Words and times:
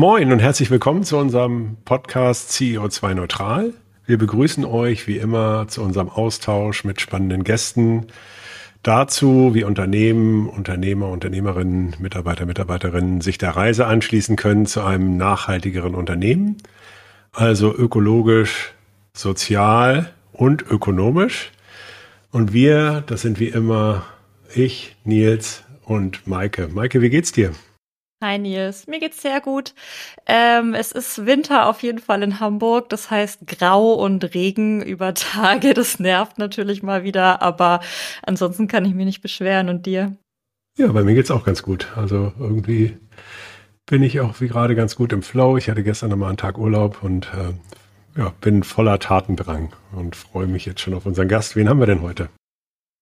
Moin 0.00 0.30
und 0.30 0.38
herzlich 0.38 0.70
willkommen 0.70 1.02
zu 1.02 1.16
unserem 1.16 1.76
Podcast 1.84 2.52
CEO2 2.52 3.14
Neutral. 3.14 3.74
Wir 4.06 4.16
begrüßen 4.16 4.64
euch 4.64 5.08
wie 5.08 5.16
immer 5.16 5.66
zu 5.66 5.82
unserem 5.82 6.08
Austausch 6.08 6.84
mit 6.84 7.00
spannenden 7.00 7.42
Gästen 7.42 8.06
dazu, 8.84 9.56
wie 9.56 9.64
Unternehmen, 9.64 10.48
Unternehmer, 10.48 11.08
Unternehmerinnen, 11.08 11.96
Mitarbeiter, 11.98 12.46
Mitarbeiterinnen 12.46 13.22
sich 13.22 13.38
der 13.38 13.56
Reise 13.56 13.88
anschließen 13.88 14.36
können 14.36 14.66
zu 14.66 14.84
einem 14.84 15.16
nachhaltigeren 15.16 15.96
Unternehmen, 15.96 16.58
also 17.32 17.74
ökologisch, 17.74 18.74
sozial 19.14 20.12
und 20.30 20.62
ökonomisch. 20.70 21.50
Und 22.30 22.52
wir, 22.52 23.02
das 23.04 23.22
sind 23.22 23.40
wie 23.40 23.48
immer 23.48 24.04
ich, 24.54 24.94
Nils 25.02 25.64
und 25.82 26.24
Maike. 26.28 26.68
Maike, 26.72 27.02
wie 27.02 27.10
geht's 27.10 27.32
dir? 27.32 27.50
Hi 28.20 28.36
Nils, 28.36 28.88
mir 28.88 28.98
geht's 28.98 29.22
sehr 29.22 29.40
gut. 29.40 29.74
Ähm, 30.26 30.74
es 30.74 30.90
ist 30.90 31.24
Winter 31.24 31.68
auf 31.68 31.84
jeden 31.84 32.00
Fall 32.00 32.24
in 32.24 32.40
Hamburg, 32.40 32.88
das 32.88 33.12
heißt 33.12 33.46
grau 33.46 33.92
und 33.92 34.34
Regen 34.34 34.82
über 34.82 35.14
Tage. 35.14 35.72
Das 35.72 36.00
nervt 36.00 36.36
natürlich 36.36 36.82
mal 36.82 37.04
wieder, 37.04 37.42
aber 37.42 37.78
ansonsten 38.24 38.66
kann 38.66 38.84
ich 38.84 38.92
mich 38.92 39.06
nicht 39.06 39.22
beschweren. 39.22 39.68
Und 39.68 39.86
dir? 39.86 40.16
Ja, 40.76 40.90
bei 40.90 41.04
mir 41.04 41.14
geht's 41.14 41.30
auch 41.30 41.44
ganz 41.44 41.62
gut. 41.62 41.92
Also 41.94 42.32
irgendwie 42.40 42.96
bin 43.86 44.02
ich 44.02 44.18
auch 44.18 44.40
wie 44.40 44.48
gerade 44.48 44.74
ganz 44.74 44.96
gut 44.96 45.12
im 45.12 45.22
Flow. 45.22 45.56
Ich 45.56 45.70
hatte 45.70 45.84
gestern 45.84 46.10
nochmal 46.10 46.30
einen 46.30 46.38
Tag 46.38 46.58
Urlaub 46.58 47.04
und 47.04 47.28
äh, 47.34 48.18
ja, 48.18 48.32
bin 48.40 48.64
voller 48.64 48.98
Tatendrang 48.98 49.72
und 49.92 50.16
freue 50.16 50.48
mich 50.48 50.66
jetzt 50.66 50.80
schon 50.80 50.94
auf 50.94 51.06
unseren 51.06 51.28
Gast. 51.28 51.54
Wen 51.54 51.68
haben 51.68 51.78
wir 51.78 51.86
denn 51.86 52.02
heute? 52.02 52.30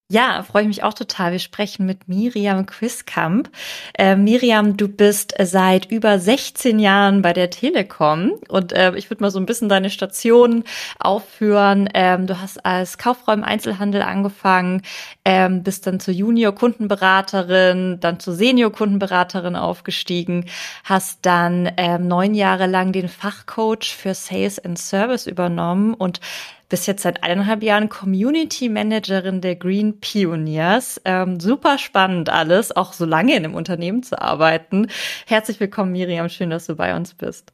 Ja, 0.08 0.44
freue 0.44 0.62
ich 0.62 0.68
mich 0.68 0.82
auch 0.84 0.94
total. 0.94 1.32
Wir 1.32 1.40
sprechen 1.40 1.84
mit 1.84 2.06
Miriam 2.06 2.64
Quiskamp. 2.64 3.50
Äh, 3.98 4.14
Miriam, 4.14 4.76
du 4.76 4.86
bist 4.86 5.34
seit 5.42 5.86
über 5.90 6.20
16 6.20 6.78
Jahren 6.78 7.22
bei 7.22 7.32
der 7.32 7.50
Telekom 7.50 8.34
und 8.48 8.72
äh, 8.72 8.94
ich 8.94 9.10
würde 9.10 9.24
mal 9.24 9.32
so 9.32 9.40
ein 9.40 9.46
bisschen 9.46 9.68
deine 9.68 9.90
Station 9.90 10.62
aufführen. 11.00 11.88
Ähm, 11.92 12.28
du 12.28 12.40
hast 12.40 12.64
als 12.64 12.98
Kauffrau 12.98 13.32
im 13.32 13.42
Einzelhandel 13.42 14.00
angefangen, 14.00 14.82
ähm, 15.24 15.64
bist 15.64 15.88
dann 15.88 15.98
zur 15.98 16.14
Junior-Kundenberaterin, 16.14 17.98
dann 17.98 18.20
zur 18.20 18.34
Senior-Kundenberaterin 18.34 19.56
aufgestiegen, 19.56 20.44
hast 20.84 21.26
dann 21.26 21.68
ähm, 21.78 22.06
neun 22.06 22.36
Jahre 22.36 22.68
lang 22.68 22.92
den 22.92 23.08
Fachcoach 23.08 23.96
für 23.96 24.14
Sales 24.14 24.64
and 24.64 24.78
Service 24.78 25.26
übernommen 25.26 25.94
und 25.94 26.20
bis 26.68 26.86
jetzt 26.86 27.02
seit 27.02 27.22
eineinhalb 27.22 27.62
Jahren 27.62 27.88
Community 27.88 28.68
Managerin 28.68 29.40
der 29.40 29.56
Green 29.56 30.00
Pioneers. 30.00 31.00
Ähm, 31.04 31.40
super 31.40 31.78
spannend 31.78 32.28
alles, 32.28 32.74
auch 32.74 32.92
so 32.92 33.04
lange 33.04 33.36
in 33.36 33.44
einem 33.44 33.54
Unternehmen 33.54 34.02
zu 34.02 34.20
arbeiten. 34.20 34.88
Herzlich 35.26 35.60
willkommen, 35.60 35.92
Miriam. 35.92 36.28
Schön, 36.28 36.50
dass 36.50 36.66
du 36.66 36.74
bei 36.74 36.96
uns 36.96 37.14
bist. 37.14 37.52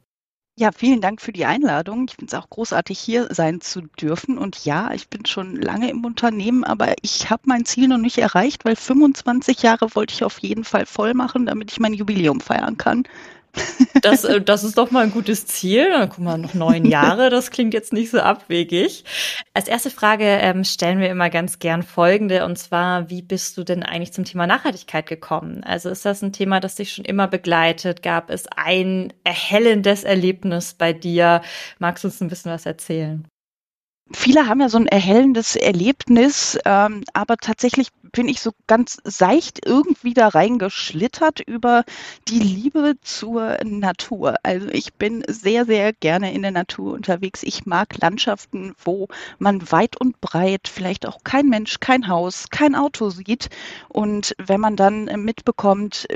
Ja, 0.55 0.71
vielen 0.71 1.01
Dank 1.01 1.19
für 1.19 1.33
die 1.33 1.45
Einladung. 1.45 2.05
Ich 2.07 2.15
finde 2.15 2.35
es 2.35 2.39
auch 2.39 2.47
großartig, 2.47 2.99
hier 2.99 3.27
sein 3.31 3.59
zu 3.59 3.81
dürfen. 3.81 4.37
Und 4.37 4.65
ja, 4.65 4.91
ich 4.93 5.09
bin 5.09 5.25
schon 5.25 5.55
lange 5.55 5.89
im 5.89 6.05
Unternehmen, 6.05 6.63
aber 6.63 6.93
ich 7.01 7.31
habe 7.31 7.41
mein 7.45 7.65
Ziel 7.65 7.87
noch 7.87 7.97
nicht 7.97 8.19
erreicht, 8.19 8.63
weil 8.63 8.75
25 8.75 9.63
Jahre 9.63 9.95
wollte 9.95 10.13
ich 10.13 10.23
auf 10.23 10.37
jeden 10.39 10.63
Fall 10.63 10.85
voll 10.85 11.15
machen, 11.15 11.47
damit 11.47 11.71
ich 11.71 11.79
mein 11.79 11.95
Jubiläum 11.95 12.39
feiern 12.39 12.77
kann. 12.77 13.03
Das, 14.01 14.23
äh, 14.25 14.41
das 14.41 14.63
ist 14.63 14.77
doch 14.77 14.91
mal 14.91 15.03
ein 15.03 15.11
gutes 15.11 15.45
Ziel. 15.45 15.87
Guck 16.09 16.19
mal, 16.19 16.37
noch 16.37 16.53
neun 16.53 16.85
Jahre, 16.85 17.29
das 17.29 17.51
klingt 17.51 17.73
jetzt 17.73 17.93
nicht 17.93 18.11
so 18.11 18.19
abwegig. 18.19 19.05
Als 19.53 19.67
erste 19.67 19.89
Frage 19.89 20.25
ähm, 20.25 20.63
stellen 20.63 20.99
wir 20.99 21.09
immer 21.09 21.29
ganz 21.29 21.59
gern 21.59 21.83
folgende, 21.83 22.45
und 22.45 22.57
zwar, 22.57 23.09
wie 23.09 23.21
bist 23.21 23.57
du 23.57 23.63
denn 23.63 23.83
eigentlich 23.83 24.13
zum 24.13 24.25
Thema 24.25 24.47
Nachhaltigkeit 24.47 25.05
gekommen? 25.05 25.63
Also 25.63 25.89
ist 25.89 26.05
das 26.05 26.21
ein 26.21 26.33
Thema, 26.33 26.59
das 26.59 26.75
dich 26.75 26.91
schon 26.91 27.05
immer 27.05 27.27
begleitet? 27.27 28.03
Gab 28.03 28.29
es 28.29 28.45
ein 28.55 29.13
erhellendes 29.23 30.03
Erlebnis 30.03 30.73
bei 30.73 30.93
dir? 30.93 31.41
Magst 31.79 32.03
du 32.03 32.09
uns 32.09 32.21
ein 32.21 32.27
bisschen 32.27 32.51
was 32.51 32.65
erzählen? 32.65 33.27
Viele 34.15 34.47
haben 34.47 34.61
ja 34.61 34.69
so 34.69 34.77
ein 34.77 34.87
erhellendes 34.87 35.55
Erlebnis, 35.55 36.57
ähm, 36.65 37.03
aber 37.13 37.37
tatsächlich 37.37 37.89
bin 38.13 38.27
ich 38.29 38.41
so 38.41 38.51
ganz 38.67 38.99
seicht 39.03 39.65
irgendwie 39.65 40.13
da 40.13 40.27
reingeschlittert 40.27 41.39
über 41.39 41.83
die 42.27 42.39
Liebe 42.39 42.93
zur 43.01 43.57
Natur. 43.63 44.35
Also 44.43 44.67
ich 44.69 44.93
bin 44.93 45.23
sehr, 45.27 45.65
sehr 45.65 45.93
gerne 45.93 46.31
in 46.31 46.43
der 46.43 46.51
Natur 46.51 46.93
unterwegs. 46.93 47.41
Ich 47.41 47.65
mag 47.65 47.99
Landschaften, 47.99 48.75
wo 48.85 49.07
man 49.39 49.71
weit 49.71 49.99
und 49.99 50.21
breit 50.21 50.67
vielleicht 50.67 51.07
auch 51.07 51.23
kein 51.23 51.49
Mensch, 51.49 51.79
kein 51.79 52.07
Haus, 52.07 52.49
kein 52.51 52.75
Auto 52.75 53.09
sieht. 53.09 53.49
Und 53.89 54.35
wenn 54.37 54.61
man 54.61 54.75
dann 54.75 55.05
mitbekommt, 55.23 56.07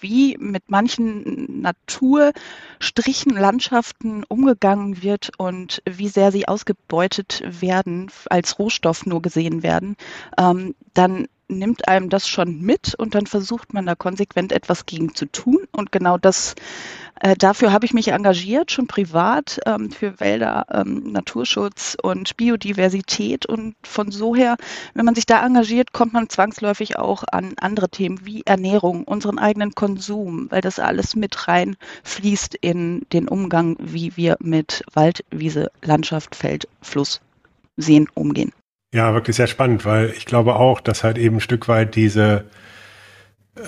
wie 0.00 0.38
mit 0.38 0.70
manchen 0.70 1.60
Naturstrichen, 1.60 3.36
Landschaften 3.36 4.24
umgegangen 4.24 5.02
wird 5.02 5.32
und 5.36 5.82
wie 5.84 6.08
sehr 6.08 6.32
sie 6.32 6.48
ausgebeutet 6.48 7.41
werden, 7.44 8.10
als 8.30 8.58
Rohstoff 8.58 9.06
nur 9.06 9.22
gesehen 9.22 9.62
werden, 9.62 9.96
ähm, 10.38 10.74
dann 10.94 11.26
nimmt 11.52 11.88
einem 11.88 12.08
das 12.08 12.28
schon 12.28 12.60
mit 12.60 12.94
und 12.94 13.14
dann 13.14 13.26
versucht 13.26 13.72
man 13.74 13.86
da 13.86 13.94
konsequent 13.94 14.52
etwas 14.52 14.86
gegen 14.86 15.14
zu 15.14 15.26
tun. 15.26 15.58
Und 15.72 15.92
genau 15.92 16.18
das, 16.18 16.54
äh, 17.20 17.36
dafür 17.36 17.72
habe 17.72 17.84
ich 17.84 17.92
mich 17.92 18.08
engagiert, 18.08 18.70
schon 18.70 18.86
privat, 18.86 19.60
ähm, 19.66 19.90
für 19.90 20.18
Wälder, 20.20 20.66
ähm, 20.70 21.12
Naturschutz 21.12 21.96
und 22.02 22.36
Biodiversität. 22.36 23.46
Und 23.46 23.74
von 23.82 24.10
so 24.10 24.34
her, 24.34 24.56
wenn 24.94 25.04
man 25.04 25.14
sich 25.14 25.26
da 25.26 25.44
engagiert, 25.44 25.92
kommt 25.92 26.12
man 26.12 26.28
zwangsläufig 26.28 26.98
auch 26.98 27.24
an 27.30 27.54
andere 27.60 27.88
Themen 27.88 28.24
wie 28.24 28.42
Ernährung, 28.44 29.04
unseren 29.04 29.38
eigenen 29.38 29.74
Konsum, 29.74 30.50
weil 30.50 30.60
das 30.60 30.78
alles 30.78 31.14
mit 31.16 31.48
reinfließt 31.48 32.54
in 32.60 33.06
den 33.12 33.28
Umgang, 33.28 33.76
wie 33.78 34.16
wir 34.16 34.36
mit 34.40 34.84
Wald, 34.94 35.24
Wiese, 35.30 35.70
Landschaft, 35.82 36.34
Feld, 36.34 36.68
Fluss, 36.80 37.20
Seen 37.76 38.08
umgehen. 38.14 38.52
Ja, 38.94 39.14
wirklich 39.14 39.36
sehr 39.36 39.46
spannend, 39.46 39.84
weil 39.84 40.10
ich 40.10 40.26
glaube 40.26 40.56
auch, 40.56 40.80
dass 40.80 41.02
halt 41.02 41.16
eben 41.16 41.36
ein 41.36 41.40
Stück 41.40 41.66
weit 41.68 41.96
diese, 41.96 42.44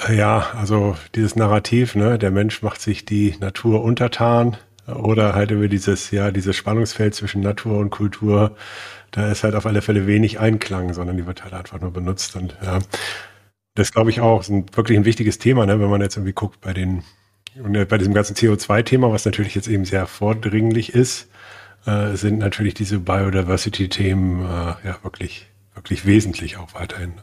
äh, 0.09 0.17
ja, 0.17 0.47
also 0.55 0.97
dieses 1.15 1.37
Narrativ, 1.37 1.95
ne, 1.95 2.19
der 2.19 2.31
Mensch 2.31 2.63
macht 2.63 2.81
sich 2.81 3.05
die 3.07 3.35
Natur 3.41 3.83
untertan 3.83 4.57
oder 4.87 5.35
halt 5.35 5.51
über 5.51 5.69
dieses, 5.69 6.11
ja, 6.11 6.31
dieses 6.31 6.57
Spannungsfeld 6.57 7.15
zwischen 7.15 7.41
Natur 7.41 7.79
und 7.79 7.91
Kultur, 7.91 8.57
da 9.13 9.31
ist 9.31 9.45
halt 9.45 9.55
auf 9.55 9.65
alle 9.65 9.81
Fälle 9.81 10.07
wenig 10.07 10.41
Einklang, 10.41 10.93
sondern 10.93 11.17
die 11.17 11.27
wird 11.27 11.43
halt 11.45 11.55
einfach 11.55 11.81
nur 11.81 11.93
benutzt 11.93 12.37
und 12.37 12.57
ja, 12.63 12.81
das 13.75 13.93
glaube 13.93 14.11
ich 14.11 14.21
auch, 14.21 14.41
ist 14.41 14.51
ein, 14.51 14.67
wirklich 14.75 14.99
ein 14.99 15.05
wichtiges 15.07 15.39
Thema, 15.39 15.65
ne, 15.67 15.81
wenn 15.81 15.91
man 15.91 16.03
jetzt 16.03 16.17
irgendwie 16.17 16.35
guckt 16.35 16.61
bei 16.61 16.75
den, 16.75 17.03
bei 17.89 17.99
diesem 17.99 18.13
ganzen 18.15 18.37
CO2-Thema, 18.37 19.11
was 19.11 19.25
natürlich 19.25 19.55
jetzt 19.55 19.69
eben 19.69 19.85
sehr 19.85 20.07
vordringlich 20.07 20.95
ist, 20.95 21.29
äh, 21.87 22.17
sind 22.17 22.39
natürlich 22.39 22.75
diese 22.75 22.99
Biodiversity-Themen 22.99 24.43
äh, 24.43 24.87
ja 24.87 24.99
wirklich, 25.03 25.47
wirklich 25.75 26.07
wesentlich 26.07 26.57
auch 26.57 26.75
weiterhin. 26.75 27.15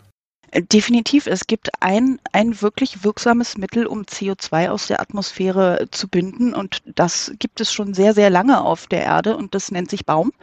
Definitiv, 0.53 1.27
es 1.27 1.47
gibt 1.47 1.69
ein, 1.79 2.19
ein 2.33 2.61
wirklich 2.61 3.05
wirksames 3.05 3.57
Mittel, 3.57 3.85
um 3.85 4.01
CO2 4.01 4.67
aus 4.67 4.87
der 4.87 4.99
Atmosphäre 4.99 5.87
zu 5.91 6.09
binden. 6.09 6.53
Und 6.53 6.81
das 6.85 7.31
gibt 7.39 7.61
es 7.61 7.71
schon 7.71 7.93
sehr, 7.93 8.13
sehr 8.13 8.29
lange 8.29 8.59
auf 8.59 8.87
der 8.87 9.01
Erde 9.01 9.37
und 9.37 9.55
das 9.55 9.71
nennt 9.71 9.89
sich 9.89 10.05
Baum. 10.05 10.33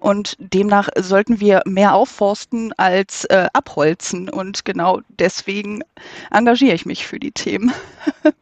Und 0.00 0.36
demnach 0.40 0.88
sollten 0.96 1.38
wir 1.38 1.62
mehr 1.64 1.94
aufforsten 1.94 2.72
als 2.76 3.24
äh, 3.26 3.46
abholzen. 3.52 4.28
Und 4.28 4.64
genau 4.64 5.00
deswegen 5.08 5.84
engagiere 6.32 6.74
ich 6.74 6.84
mich 6.84 7.06
für 7.06 7.20
die 7.20 7.30
Themen. 7.30 7.72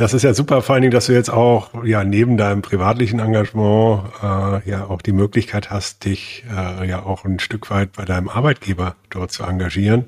Das 0.00 0.14
ist 0.14 0.22
ja 0.22 0.32
super, 0.32 0.62
vor 0.62 0.72
allen 0.72 0.80
Dingen, 0.80 0.94
dass 0.94 1.08
du 1.08 1.12
jetzt 1.12 1.28
auch 1.28 1.84
ja 1.84 2.04
neben 2.04 2.38
deinem 2.38 2.62
privatlichen 2.62 3.20
Engagement 3.20 4.04
äh, 4.22 4.66
ja 4.66 4.86
auch 4.88 5.02
die 5.02 5.12
Möglichkeit 5.12 5.70
hast, 5.70 6.06
dich 6.06 6.42
äh, 6.50 6.88
ja 6.88 7.02
auch 7.02 7.26
ein 7.26 7.38
Stück 7.38 7.68
weit 7.70 7.92
bei 7.92 8.06
deinem 8.06 8.30
Arbeitgeber 8.30 8.96
dort 9.10 9.30
zu 9.30 9.42
engagieren. 9.42 10.06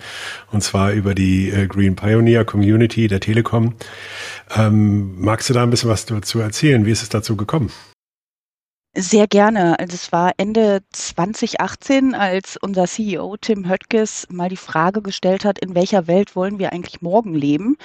Und 0.50 0.62
zwar 0.62 0.92
über 0.92 1.14
die 1.14 1.50
äh, 1.50 1.66
Green 1.66 1.94
Pioneer 1.94 2.46
Community 2.46 3.06
der 3.06 3.20
Telekom. 3.20 3.74
Ähm, 4.56 5.20
magst 5.20 5.50
du 5.50 5.52
da 5.52 5.62
ein 5.62 5.68
bisschen 5.68 5.90
was 5.90 6.06
dazu 6.06 6.40
erzählen? 6.40 6.86
Wie 6.86 6.90
ist 6.90 7.02
es 7.02 7.10
dazu 7.10 7.36
gekommen? 7.36 7.70
Sehr 8.94 9.26
gerne. 9.26 9.78
Also 9.78 9.94
es 9.94 10.10
war 10.10 10.32
Ende 10.38 10.80
2018, 10.92 12.14
als 12.14 12.58
unser 12.58 12.86
CEO 12.86 13.36
Tim 13.38 13.68
Höttges 13.68 14.26
mal 14.30 14.48
die 14.48 14.56
Frage 14.56 15.02
gestellt 15.02 15.44
hat, 15.46 15.58
in 15.58 15.74
welcher 15.74 16.06
Welt 16.06 16.34
wollen 16.34 16.58
wir 16.58 16.72
eigentlich 16.72 17.00
morgen 17.00 17.34
leben? 17.34 17.76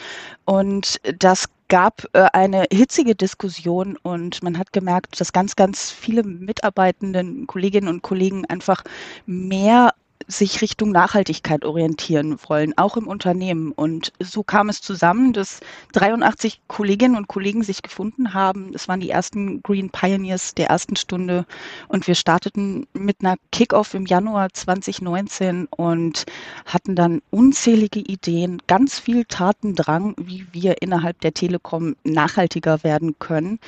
Und 0.46 1.00
das 1.18 1.48
gab 1.68 2.06
äh, 2.14 2.28
eine 2.34 2.66
hitzige 2.72 3.16
Diskussion 3.16 3.98
und 3.98 4.42
man 4.44 4.58
hat 4.58 4.74
gemerkt, 4.74 5.20
dass 5.20 5.34
ganz, 5.34 5.56
ganz 5.56 5.92
viele 5.92 6.24
mitarbeitenden 6.24 7.48
Kolleginnen 7.48 7.88
und 7.88 8.02
Kollegen 8.02 8.46
einfach 8.46 8.84
mehr 9.26 9.94
sich 10.28 10.62
Richtung 10.62 10.92
Nachhaltigkeit 10.92 11.64
orientieren 11.64 12.38
wollen, 12.48 12.78
auch 12.78 12.98
im 12.98 13.08
Unternehmen. 13.08 13.72
Und 13.72 14.12
so 14.22 14.44
kam 14.44 14.68
es 14.68 14.82
zusammen, 14.82 15.32
dass 15.32 15.62
83 15.94 16.62
Kolleginnen 16.68 17.16
und 17.16 17.30
Kollegen 17.30 17.64
sich 17.64 17.82
gefunden 17.82 18.34
haben. 18.34 18.72
Es 18.74 18.90
waren 18.90 19.00
die 19.00 19.10
ersten 19.10 19.64
Green 19.64 19.90
Pioneers 19.90 20.54
der 20.54 20.68
ersten 20.68 20.98
Stunde. 20.98 21.46
Und 21.88 22.08
wir 22.08 22.16
starteten 22.16 22.88
mit 22.94 23.18
einer 23.22 23.38
Kickoff 23.54 23.94
im 23.94 24.06
Januar 24.06 24.50
2019 24.52 25.68
und 25.68 26.26
hatten 26.66 26.96
dann 26.96 27.22
unzählige 27.32 28.00
Ideen, 28.02 28.62
ganz 28.68 29.00
viel 29.00 29.24
Tatendrang, 29.24 30.14
wie 30.18 30.46
wir 30.52 30.82
innerhalb 30.82 31.22
der 31.22 31.34
Telekom 31.34 31.96
nachhaltiger 32.04 32.84
werden 32.84 33.18
können. 33.20 33.60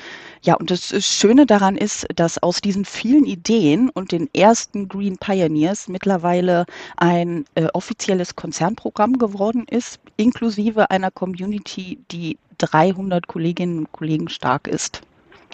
Ja, 0.42 0.54
und 0.54 0.70
das 0.70 0.94
Schöne 1.06 1.46
daran 1.46 1.76
ist, 1.78 2.06
dass 2.14 2.42
aus 2.42 2.60
diesen 2.60 2.84
vielen 2.84 3.24
Ideen 3.24 3.88
und 3.88 4.12
den 4.12 4.28
ersten 4.34 4.88
Green 4.88 5.16
Pioneers 5.16 5.88
mittlerweile 5.88 6.49
ein 6.96 7.44
äh, 7.54 7.66
offizielles 7.72 8.36
Konzernprogramm 8.36 9.18
geworden 9.18 9.66
ist, 9.68 10.00
inklusive 10.16 10.90
einer 10.90 11.10
Community, 11.10 11.98
die 12.10 12.38
300 12.58 13.26
Kolleginnen 13.26 13.78
und 13.80 13.92
Kollegen 13.92 14.28
stark 14.28 14.66
ist. 14.66 15.02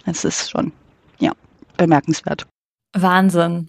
Das 0.04 0.25
ist 0.25 0.50
schon, 0.50 0.72
ja, 1.19 1.32
bemerkenswert. 1.76 2.46
Wahnsinn. 2.93 3.69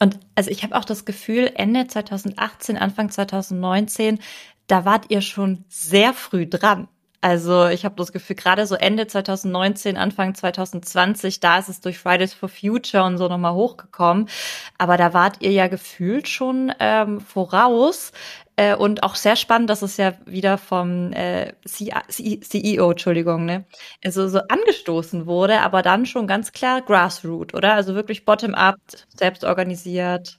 Und 0.00 0.18
also 0.34 0.50
ich 0.50 0.62
habe 0.62 0.76
auch 0.76 0.84
das 0.84 1.04
Gefühl, 1.04 1.50
Ende 1.54 1.86
2018, 1.86 2.76
Anfang 2.76 3.10
2019, 3.10 4.20
da 4.66 4.84
wart 4.84 5.06
ihr 5.10 5.20
schon 5.20 5.64
sehr 5.68 6.14
früh 6.14 6.46
dran. 6.46 6.88
Also 7.20 7.66
ich 7.66 7.84
habe 7.84 7.96
das 7.96 8.12
Gefühl, 8.12 8.36
gerade 8.36 8.64
so 8.64 8.76
Ende 8.76 9.08
2019, 9.08 9.96
Anfang 9.96 10.36
2020, 10.36 11.40
da 11.40 11.58
ist 11.58 11.68
es 11.68 11.80
durch 11.80 11.98
Fridays 11.98 12.32
for 12.32 12.48
Future 12.48 13.02
und 13.02 13.18
so 13.18 13.26
nochmal 13.28 13.54
hochgekommen. 13.54 14.28
Aber 14.78 14.96
da 14.96 15.12
wart 15.14 15.38
ihr 15.42 15.50
ja 15.50 15.66
gefühlt 15.66 16.28
schon 16.28 16.72
ähm, 16.78 17.20
voraus. 17.20 18.12
Äh, 18.56 18.76
und 18.76 19.02
auch 19.02 19.16
sehr 19.16 19.36
spannend, 19.36 19.68
dass 19.70 19.82
es 19.82 19.96
ja 19.96 20.14
wieder 20.26 20.58
vom 20.58 21.12
äh, 21.12 21.54
CEO, 21.64 22.90
Entschuldigung, 22.90 23.44
ne, 23.44 23.64
also 24.04 24.28
so 24.28 24.40
angestoßen 24.48 25.26
wurde, 25.26 25.60
aber 25.60 25.82
dann 25.82 26.06
schon 26.06 26.26
ganz 26.26 26.52
klar 26.52 26.82
Grassroot, 26.82 27.54
oder? 27.54 27.74
Also 27.74 27.94
wirklich 27.94 28.24
bottom-up, 28.24 28.76
selbst 29.16 29.44
organisiert. 29.44 30.38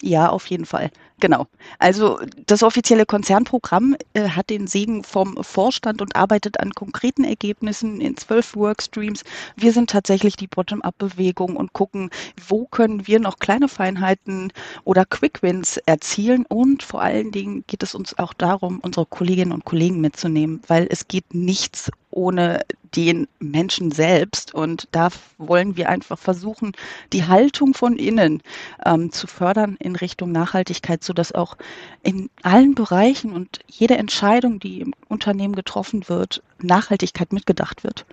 Ja, 0.00 0.30
auf 0.30 0.46
jeden 0.46 0.64
Fall. 0.64 0.90
Genau. 1.20 1.46
Also 1.78 2.18
das 2.46 2.62
offizielle 2.64 3.06
Konzernprogramm 3.06 3.94
äh, 4.14 4.28
hat 4.30 4.50
den 4.50 4.66
Segen 4.66 5.04
vom 5.04 5.36
Vorstand 5.44 6.00
und 6.02 6.16
arbeitet 6.16 6.58
an 6.58 6.72
konkreten 6.72 7.22
Ergebnissen 7.24 8.00
in 8.00 8.16
zwölf 8.16 8.56
Workstreams. 8.56 9.22
Wir 9.54 9.72
sind 9.72 9.90
tatsächlich 9.90 10.34
die 10.36 10.48
Bottom-up-Bewegung 10.48 11.56
und 11.56 11.72
gucken, 11.72 12.10
wo 12.48 12.66
können 12.66 13.06
wir 13.06 13.20
noch 13.20 13.38
kleine 13.38 13.68
Feinheiten 13.68 14.52
oder 14.84 15.04
Quick-Wins 15.04 15.76
erzielen. 15.86 16.46
Und 16.48 16.82
vor 16.82 17.02
allen 17.02 17.30
Dingen 17.30 17.64
geht 17.68 17.82
es 17.84 17.94
uns 17.94 18.18
auch 18.18 18.32
darum, 18.34 18.80
unsere 18.80 19.06
Kolleginnen 19.06 19.52
und 19.52 19.64
Kollegen 19.64 20.00
mitzunehmen, 20.00 20.62
weil 20.66 20.88
es 20.90 21.06
geht 21.06 21.34
nichts 21.34 21.90
ohne 22.12 22.60
den 22.94 23.26
Menschen 23.38 23.90
selbst. 23.90 24.54
Und 24.54 24.88
da 24.92 25.08
wollen 25.38 25.76
wir 25.76 25.88
einfach 25.88 26.18
versuchen, 26.18 26.72
die 27.12 27.24
Haltung 27.24 27.74
von 27.74 27.96
innen 27.96 28.42
ähm, 28.84 29.12
zu 29.12 29.26
fördern 29.26 29.76
in 29.80 29.96
Richtung 29.96 30.32
Nachhaltigkeit 30.32 31.02
sodass 31.02 31.32
auch 31.32 31.56
in 32.02 32.30
allen 32.42 32.74
Bereichen 32.74 33.32
und 33.32 33.60
jede 33.66 33.96
Entscheidung, 33.96 34.60
die 34.60 34.80
im 34.80 34.94
Unternehmen 35.08 35.54
getroffen 35.54 36.08
wird, 36.08 36.42
Nachhaltigkeit 36.60 37.32
mitgedacht 37.32 37.84
wird. 37.84 38.06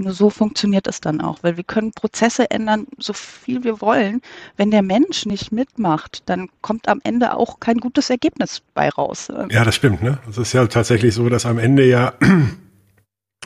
Nur 0.00 0.12
so 0.12 0.30
funktioniert 0.30 0.86
es 0.86 1.00
dann 1.00 1.20
auch, 1.20 1.38
weil 1.42 1.56
wir 1.56 1.64
können 1.64 1.90
Prozesse 1.90 2.52
ändern, 2.52 2.86
so 2.98 3.12
viel 3.12 3.64
wir 3.64 3.80
wollen. 3.80 4.22
Wenn 4.56 4.70
der 4.70 4.82
Mensch 4.82 5.26
nicht 5.26 5.50
mitmacht, 5.50 6.22
dann 6.26 6.48
kommt 6.60 6.86
am 6.86 7.00
Ende 7.02 7.34
auch 7.34 7.58
kein 7.58 7.78
gutes 7.78 8.08
Ergebnis 8.08 8.62
bei 8.74 8.88
raus. 8.90 9.28
Ja, 9.50 9.64
das 9.64 9.74
stimmt. 9.74 10.02
Ne? 10.02 10.18
Es 10.30 10.38
ist 10.38 10.52
ja 10.52 10.64
tatsächlich 10.68 11.14
so, 11.14 11.28
dass 11.28 11.46
am 11.46 11.58
Ende 11.58 11.84
ja, 11.84 12.12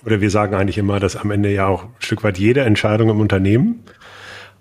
oder 0.04 0.20
wir 0.20 0.30
sagen 0.30 0.54
eigentlich 0.54 0.78
immer, 0.78 1.00
dass 1.00 1.16
am 1.16 1.30
Ende 1.30 1.52
ja 1.52 1.66
auch 1.66 1.84
ein 1.84 1.94
Stück 1.98 2.24
weit 2.24 2.38
jede 2.38 2.62
Entscheidung 2.62 3.08
im 3.10 3.20
Unternehmen 3.20 3.84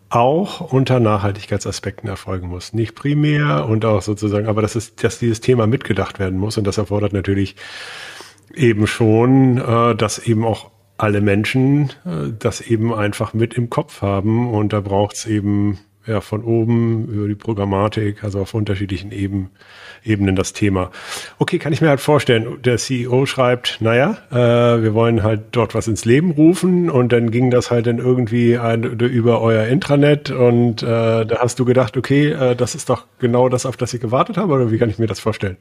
auch 0.10 0.60
unter 0.74 1.00
Nachhaltigkeitsaspekten 1.00 2.10
erfolgen 2.10 2.48
muss. 2.50 2.74
Nicht 2.74 2.96
primär 2.96 3.66
und 3.68 3.86
auch 3.86 4.02
sozusagen, 4.02 4.48
aber 4.48 4.62
das 4.62 4.76
ist, 4.76 5.04
dass 5.04 5.20
dieses 5.20 5.40
Thema 5.40 5.68
mitgedacht 5.68 6.20
werden 6.20 6.38
muss 6.38 6.58
und 6.58 6.68
das 6.68 6.78
erfordert 6.78 7.14
natürlich 7.14 7.56
eben 8.54 8.88
schon, 8.88 9.58
äh, 9.58 9.96
dass 9.96 10.20
eben 10.20 10.44
auch 10.46 10.72
alle 10.98 11.22
Menschen 11.22 11.92
äh, 12.06 12.34
das 12.38 12.62
eben 12.62 12.94
einfach 12.94 13.34
mit 13.34 13.54
im 13.54 13.70
Kopf 13.70 14.02
haben 14.02 14.54
und 14.54 14.74
da 14.74 14.82
braucht 14.82 15.16
es 15.16 15.26
eben 15.26 15.80
ja 16.06 16.22
von 16.22 16.44
oben 16.44 17.08
über 17.08 17.28
die 17.28 17.36
Programmatik, 17.36 18.24
also 18.24 18.42
auf 18.42 18.54
unterschiedlichen 18.54 19.12
Ebenen 19.12 19.52
Ebenen 20.04 20.36
das 20.36 20.54
Thema. 20.54 20.92
Okay, 21.38 21.60
kann 21.60 21.74
ich 21.74 21.82
mir 21.82 21.90
halt 21.90 22.00
vorstellen, 22.00 22.62
der 22.64 22.78
CEO 22.78 23.26
schreibt, 23.26 23.78
naja, 23.82 24.18
äh, 24.32 24.82
wir 24.82 24.94
wollen 24.94 25.24
halt 25.24 25.42
dort 25.52 25.76
was 25.76 25.88
ins 25.88 26.06
Leben 26.06 26.32
rufen 26.32 26.90
und 26.90 27.12
dann 27.12 27.30
ging 27.32 27.52
das 27.52 27.70
halt 27.70 27.88
dann 27.88 28.00
irgendwie 28.00 28.58
ein, 28.58 28.84
über 28.84 29.42
euer 29.42 29.66
Intranet 29.68 30.32
und 30.32 30.82
äh, 30.82 30.86
da 31.26 31.38
hast 31.40 31.60
du 31.60 31.66
gedacht, 31.66 31.98
okay, 31.98 32.32
äh, 32.32 32.56
das 32.56 32.76
ist 32.76 32.90
doch 32.90 33.06
genau 33.20 33.50
das, 33.50 33.66
auf 33.66 33.78
das 33.78 33.94
ich 33.94 34.02
gewartet 34.02 34.38
habe 34.38 34.54
oder 34.54 34.72
wie 34.72 34.78
kann 34.78 34.90
ich 34.90 34.98
mir 34.98 35.08
das 35.08 35.20
vorstellen? 35.20 35.58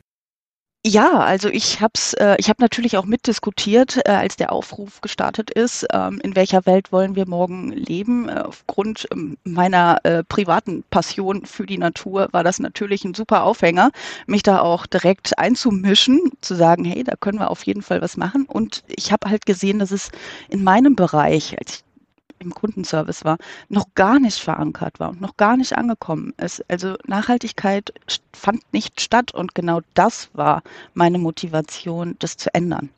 Ja, 0.86 1.18
also 1.20 1.50
ich 1.50 1.82
habe 1.82 1.92
es, 1.94 2.14
äh, 2.14 2.36
ich 2.38 2.48
habe 2.48 2.62
natürlich 2.62 2.96
auch 2.96 3.04
mitdiskutiert, 3.04 3.98
äh, 4.06 4.12
als 4.12 4.36
der 4.36 4.50
Aufruf 4.50 5.02
gestartet 5.02 5.50
ist, 5.50 5.86
ähm, 5.92 6.20
in 6.22 6.34
welcher 6.34 6.64
Welt 6.64 6.90
wollen 6.90 7.16
wir 7.16 7.28
morgen 7.28 7.70
leben. 7.70 8.30
Äh, 8.30 8.40
aufgrund 8.46 9.06
ähm, 9.12 9.36
meiner 9.44 9.98
äh, 10.04 10.24
privaten 10.24 10.82
Passion 10.90 11.44
für 11.44 11.66
die 11.66 11.76
Natur 11.76 12.28
war 12.32 12.44
das 12.44 12.60
natürlich 12.60 13.04
ein 13.04 13.12
super 13.12 13.42
Aufhänger, 13.44 13.90
mich 14.26 14.42
da 14.42 14.60
auch 14.60 14.86
direkt 14.86 15.38
einzumischen, 15.38 16.18
zu 16.40 16.54
sagen, 16.54 16.86
hey, 16.86 17.04
da 17.04 17.14
können 17.14 17.38
wir 17.40 17.50
auf 17.50 17.66
jeden 17.66 17.82
Fall 17.82 18.00
was 18.00 18.16
machen. 18.16 18.46
Und 18.46 18.82
ich 18.88 19.12
habe 19.12 19.28
halt 19.28 19.44
gesehen, 19.44 19.80
dass 19.80 19.90
es 19.90 20.10
in 20.48 20.64
meinem 20.64 20.96
Bereich, 20.96 21.58
als 21.58 21.74
ich 21.74 21.84
im 22.40 22.54
Kundenservice 22.54 23.24
war, 23.24 23.36
noch 23.68 23.94
gar 23.94 24.18
nicht 24.18 24.38
verankert 24.38 24.98
war 24.98 25.10
und 25.10 25.20
noch 25.20 25.36
gar 25.36 25.56
nicht 25.56 25.76
angekommen 25.76 26.32
ist. 26.38 26.64
Also 26.68 26.96
Nachhaltigkeit 27.06 27.92
fand 28.32 28.60
nicht 28.72 29.00
statt 29.00 29.32
und 29.34 29.54
genau 29.54 29.80
das 29.94 30.30
war 30.32 30.62
meine 30.94 31.18
Motivation, 31.18 32.16
das 32.18 32.36
zu 32.36 32.52
ändern. 32.54 32.88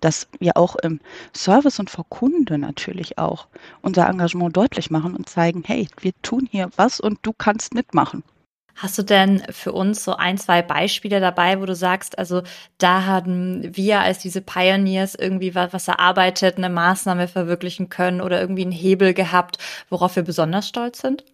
Dass 0.00 0.28
wir 0.40 0.56
auch 0.56 0.76
im 0.76 1.00
Service 1.34 1.78
und 1.78 1.90
vor 1.90 2.06
Kunde 2.08 2.58
natürlich 2.58 3.18
auch 3.18 3.46
unser 3.82 4.08
Engagement 4.08 4.56
deutlich 4.56 4.90
machen 4.90 5.14
und 5.14 5.28
zeigen, 5.28 5.62
hey, 5.66 5.88
wir 6.00 6.12
tun 6.22 6.48
hier 6.50 6.70
was 6.76 7.00
und 7.00 7.18
du 7.22 7.32
kannst 7.32 7.74
mitmachen. 7.74 8.22
Hast 8.76 8.98
du 8.98 9.02
denn 9.02 9.42
für 9.50 9.72
uns 9.72 10.04
so 10.04 10.16
ein, 10.16 10.36
zwei 10.36 10.60
Beispiele 10.60 11.18
dabei, 11.18 11.60
wo 11.60 11.64
du 11.64 11.74
sagst, 11.74 12.18
also 12.18 12.42
da 12.76 13.06
haben 13.06 13.74
wir 13.74 14.00
als 14.00 14.18
diese 14.18 14.42
Pioneers 14.42 15.14
irgendwie 15.14 15.54
was, 15.54 15.72
was 15.72 15.88
erarbeitet, 15.88 16.58
eine 16.58 16.68
Maßnahme 16.68 17.26
verwirklichen 17.26 17.88
können 17.88 18.20
oder 18.20 18.38
irgendwie 18.38 18.62
einen 18.62 18.72
Hebel 18.72 19.14
gehabt, 19.14 19.56
worauf 19.88 20.16
wir 20.16 20.24
besonders 20.24 20.68
stolz 20.68 21.00
sind? 21.00 21.24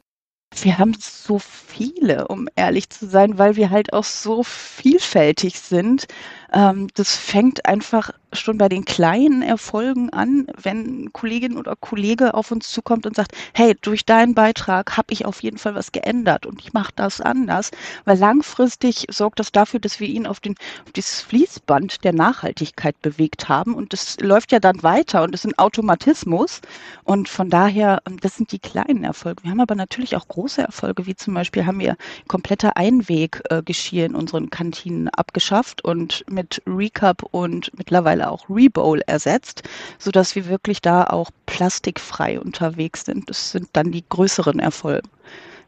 Wir 0.61 0.79
haben 0.79 0.95
so 1.01 1.39
viele, 1.39 2.29
um 2.29 2.49
ehrlich 2.55 2.91
zu 2.91 3.07
sein, 3.07 3.39
weil 3.39 3.57
wir 3.57 3.71
halt 3.71 3.93
auch 3.93 4.05
so 4.05 4.43
vielfältig 4.43 5.59
sind. 5.59 6.07
Ähm, 6.53 6.89
das 6.95 7.17
fängt 7.17 7.67
einfach 7.67 8.13
schon 8.33 8.59
bei 8.59 8.69
den 8.69 8.85
kleinen 8.85 9.43
Erfolgen 9.43 10.11
an, 10.11 10.47
wenn 10.61 11.13
Kollegin 11.13 11.57
oder 11.57 11.77
Kollege 11.77 12.35
auf 12.35 12.51
uns 12.51 12.71
zukommt 12.71 13.07
und 13.07 13.15
sagt, 13.17 13.33
hey, 13.55 13.77
durch 13.81 14.05
deinen 14.05 14.35
Beitrag 14.35 14.97
habe 14.97 15.13
ich 15.13 15.27
auf 15.27 15.43
jeden 15.43 15.59
Fall 15.59 15.75
was 15.75 15.93
geändert 15.93 16.47
und 16.47 16.61
ich 16.61 16.73
mache 16.73 16.93
das 16.97 17.21
anders, 17.21 17.71
weil 18.05 18.19
langfristig 18.19 19.07
sorgt 19.11 19.39
das 19.39 19.53
dafür, 19.53 19.81
dass 19.81 20.01
wir 20.01 20.09
ihn 20.09 20.27
auf, 20.27 20.41
den, 20.41 20.55
auf 20.85 20.93
dieses 20.93 21.21
Fließband 21.21 22.05
der 22.05 22.13
Nachhaltigkeit 22.13 23.01
bewegt 23.03 23.49
haben 23.49 23.75
und 23.75 23.93
das 23.93 24.19
läuft 24.21 24.53
ja 24.53 24.61
dann 24.61 24.83
weiter 24.83 25.23
und 25.23 25.35
ist 25.35 25.45
ein 25.45 25.59
Automatismus 25.59 26.61
und 27.05 27.29
von 27.29 27.51
daher, 27.51 28.03
ähm, 28.07 28.19
das 28.21 28.37
sind 28.37 28.53
die 28.53 28.59
kleinen 28.59 29.05
Erfolge. 29.05 29.45
Wir 29.45 29.51
haben 29.51 29.61
aber 29.61 29.75
natürlich 29.75 30.17
auch 30.17 30.27
große 30.29 30.63
Erfolge, 30.63 31.07
wie 31.07 31.15
zum 31.15 31.35
Beispiel 31.35 31.67
haben 31.67 31.81
wir 31.81 31.97
komplette 32.29 32.77
Einweggeschirr 32.77 34.07
in 34.07 34.15
unseren 34.15 34.51
Kantinen 34.51 35.09
abgeschafft 35.09 35.85
und 35.85 36.25
mit 36.31 36.42
Recap 36.67 37.23
und 37.31 37.71
mittlerweile 37.77 38.31
auch 38.31 38.49
Rebowl 38.49 39.03
ersetzt, 39.07 39.63
sodass 39.99 40.35
wir 40.35 40.47
wirklich 40.47 40.81
da 40.81 41.05
auch 41.05 41.31
plastikfrei 41.47 42.41
unterwegs 42.41 43.05
sind. 43.05 43.29
Das 43.29 43.51
sind 43.53 43.69
dann 43.73 43.93
die 43.93 44.05
größeren 44.09 44.59
Erfolge, 44.59 45.09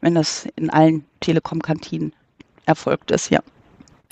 wenn 0.00 0.14
das 0.14 0.46
in 0.56 0.70
allen 0.70 1.04
Telekom-Kantinen 1.20 2.12
erfolgt 2.66 3.10
ist, 3.10 3.30
ja. 3.30 3.40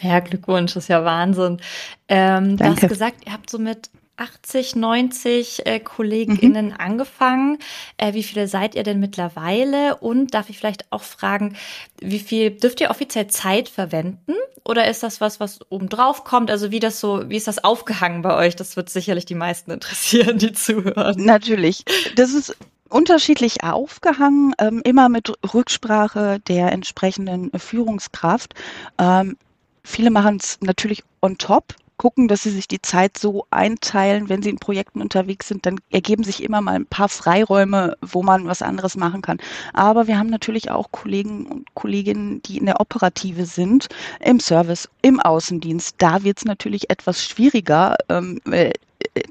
Ja, 0.01 0.19
Glückwunsch, 0.21 0.75
das 0.75 0.85
ist 0.85 0.89
ja 0.89 1.05
Wahnsinn. 1.05 1.61
Ähm, 2.09 2.57
du 2.57 2.65
hast 2.65 2.89
gesagt, 2.89 3.25
ihr 3.25 3.33
habt 3.33 3.49
so 3.49 3.59
mit 3.59 3.89
80, 4.17 4.77
90 4.77 5.67
äh, 5.67 5.81
KollegInnen 5.81 6.67
mhm. 6.67 6.77
angefangen. 6.79 7.59
Äh, 7.97 8.15
wie 8.15 8.23
viele 8.23 8.47
seid 8.49 8.75
ihr 8.75 8.83
denn 8.83 9.01
mittlerweile? 9.01 9.97
Und 9.97 10.35
darf 10.35 10.51
ich 10.51 10.59
vielleicht 10.59 10.91
auch 10.93 11.03
fragen, 11.03 11.57
wie 12.01 12.19
viel 12.19 12.51
dürft 12.51 12.81
ihr 12.81 12.91
offiziell 12.91 13.27
Zeit 13.29 13.69
verwenden? 13.69 14.35
Oder 14.65 14.89
ist 14.89 15.03
das 15.03 15.21
was, 15.21 15.41
was 15.41 15.61
obendrauf 15.71 16.25
kommt? 16.25 16.51
Also 16.51 16.71
wie 16.71 16.79
das 16.79 17.01
so, 17.01 17.29
wie 17.29 17.37
ist 17.37 17.49
das 17.49 17.65
aufgehangen 17.65 18.23
bei 18.23 18.37
euch? 18.37 18.55
Das 18.55 18.77
wird 18.77 18.91
sicherlich 18.91 19.25
die 19.25 19.35
meisten 19.35 19.71
interessieren, 19.71 20.39
die 20.39 20.53
zuhören. 20.53 21.25
Natürlich. 21.25 21.85
Das 22.17 22.33
ist 22.33 22.57
unterschiedlich 22.89 23.65
aufgehangen, 23.65 24.55
ähm, 24.59 24.83
immer 24.85 25.09
mit 25.09 25.33
Rücksprache 25.55 26.39
der 26.47 26.73
entsprechenden 26.73 27.51
Führungskraft. 27.59 28.55
Ähm, 28.99 29.37
viele 29.83 30.11
machen 30.11 30.37
es 30.37 30.59
natürlich 30.61 31.03
on 31.23 31.39
top, 31.39 31.75
gucken, 31.97 32.29
dass 32.29 32.43
sie 32.43 32.51
sich 32.51 32.69
die 32.69 32.83
Zeit 32.83 33.19
so 33.19 33.47
einteilen, 33.51 34.29
wenn 34.29 34.43
sie 34.43 34.51
in 34.51 34.59
Projekten 34.59 35.01
unterwegs 35.01 35.49
sind, 35.49 35.67
dann 35.67 35.81
ergeben 35.91 36.25
sich 36.25 36.43
immer 36.43 36.61
mal 36.61 36.75
ein 36.75 36.87
paar 36.87 37.09
Freiräume, 37.09 37.97
wo 38.01 38.23
man 38.23 38.47
was 38.47 38.63
anderes 38.63 38.97
machen 38.97 39.23
kann. 39.23 39.39
Aber 39.73 40.07
wir 40.07 40.19
haben 40.19 40.31
natürlich 40.31 40.71
auch 40.71 40.91
Kollegen 40.91 41.47
und 41.47 41.75
Kolleginnen, 41.75 42.43
die 42.43 42.59
in 42.59 42.67
der 42.67 42.81
Operative 42.81 43.47
sind, 43.47 43.89
im 44.21 44.41
Service, 44.41 44.89
im 45.03 45.21
Außendienst. 45.21 45.97
Da 45.99 46.25
wird 46.25 46.39
es 46.39 46.45
natürlich 46.45 46.91
etwas 46.91 47.25
schwieriger. 47.25 47.97
Ähm, 48.09 48.41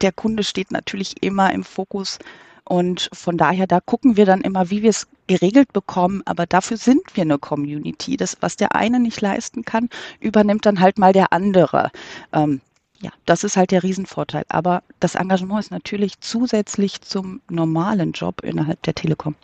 der 0.02 0.12
Kunde 0.12 0.44
steht 0.44 0.72
natürlich 0.72 1.22
immer 1.22 1.52
im 1.54 1.64
Fokus 1.64 2.20
und 2.66 3.10
von 3.14 3.38
daher, 3.38 3.68
da 3.68 3.80
gucken 3.80 4.18
wir 4.18 4.26
dann 4.26 4.42
immer, 4.42 4.70
wie 4.70 4.82
wir 4.82 4.90
es 4.90 5.08
geregelt 5.28 5.74
bekommen. 5.74 6.22
Aber 6.26 6.46
dafür 6.46 6.78
sind 6.78 7.02
wir 7.14 7.24
eine 7.24 7.38
Community. 7.38 8.18
Das, 8.18 8.38
was 8.40 8.56
der 8.56 8.76
eine 8.76 9.00
nicht 9.00 9.20
leisten 9.22 9.64
kann, 9.64 9.90
übernimmt 10.20 10.66
dann 10.66 10.80
halt 10.80 10.98
mal 10.98 11.14
der 11.14 11.34
andere. 11.34 11.92
Ähm, 12.34 12.62
ja, 13.02 13.12
das 13.26 13.44
ist 13.44 13.58
halt 13.58 13.72
der 13.72 13.84
Riesenvorteil. 13.84 14.46
Aber 14.50 14.84
das 15.00 15.16
Engagement 15.16 15.60
ist 15.60 15.72
natürlich 15.72 16.20
zusätzlich 16.20 17.02
zum 17.02 17.42
normalen 17.50 18.12
Job 18.12 18.42
innerhalb 18.44 18.82
der 18.84 18.96
Telekom. 18.96 19.36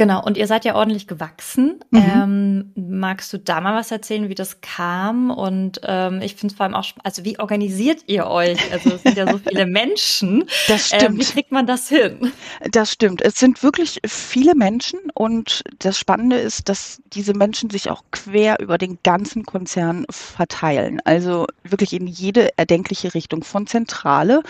Genau, 0.00 0.24
und 0.24 0.38
ihr 0.38 0.46
seid 0.46 0.64
ja 0.64 0.76
ordentlich 0.76 1.06
gewachsen. 1.06 1.78
Mhm. 1.90 2.00
Ähm, 2.00 2.72
magst 2.74 3.30
du 3.34 3.38
da 3.38 3.60
mal 3.60 3.76
was 3.76 3.90
erzählen, 3.90 4.30
wie 4.30 4.34
das 4.34 4.62
kam? 4.62 5.30
Und 5.30 5.82
ähm, 5.84 6.22
ich 6.22 6.36
finde 6.36 6.54
es 6.54 6.56
vor 6.56 6.64
allem 6.64 6.74
auch, 6.74 6.86
also 7.04 7.22
wie 7.26 7.38
organisiert 7.38 8.04
ihr 8.06 8.26
euch? 8.26 8.58
Also 8.72 8.94
es 8.94 9.02
sind 9.02 9.18
ja 9.18 9.30
so 9.30 9.36
viele 9.36 9.66
Menschen. 9.70 10.46
Das 10.68 10.86
stimmt. 10.86 11.02
Ähm, 11.02 11.18
wie 11.18 11.24
kriegt 11.24 11.52
man 11.52 11.66
das 11.66 11.90
hin? 11.90 12.32
Das 12.70 12.90
stimmt. 12.90 13.20
Es 13.20 13.34
sind 13.34 13.62
wirklich 13.62 14.00
viele 14.06 14.54
Menschen 14.54 15.00
und 15.12 15.64
das 15.80 15.98
Spannende 15.98 16.36
ist, 16.36 16.70
dass 16.70 17.02
diese 17.12 17.34
Menschen 17.34 17.68
sich 17.68 17.90
auch 17.90 18.02
quer 18.10 18.58
über 18.58 18.78
den 18.78 19.00
ganzen 19.02 19.44
Konzern 19.44 20.06
verteilen. 20.08 21.02
Also 21.04 21.46
wirklich 21.62 21.92
in 21.92 22.06
jede 22.06 22.56
erdenkliche 22.56 23.12
Richtung, 23.12 23.44
von 23.44 23.66
Zentrale, 23.66 24.40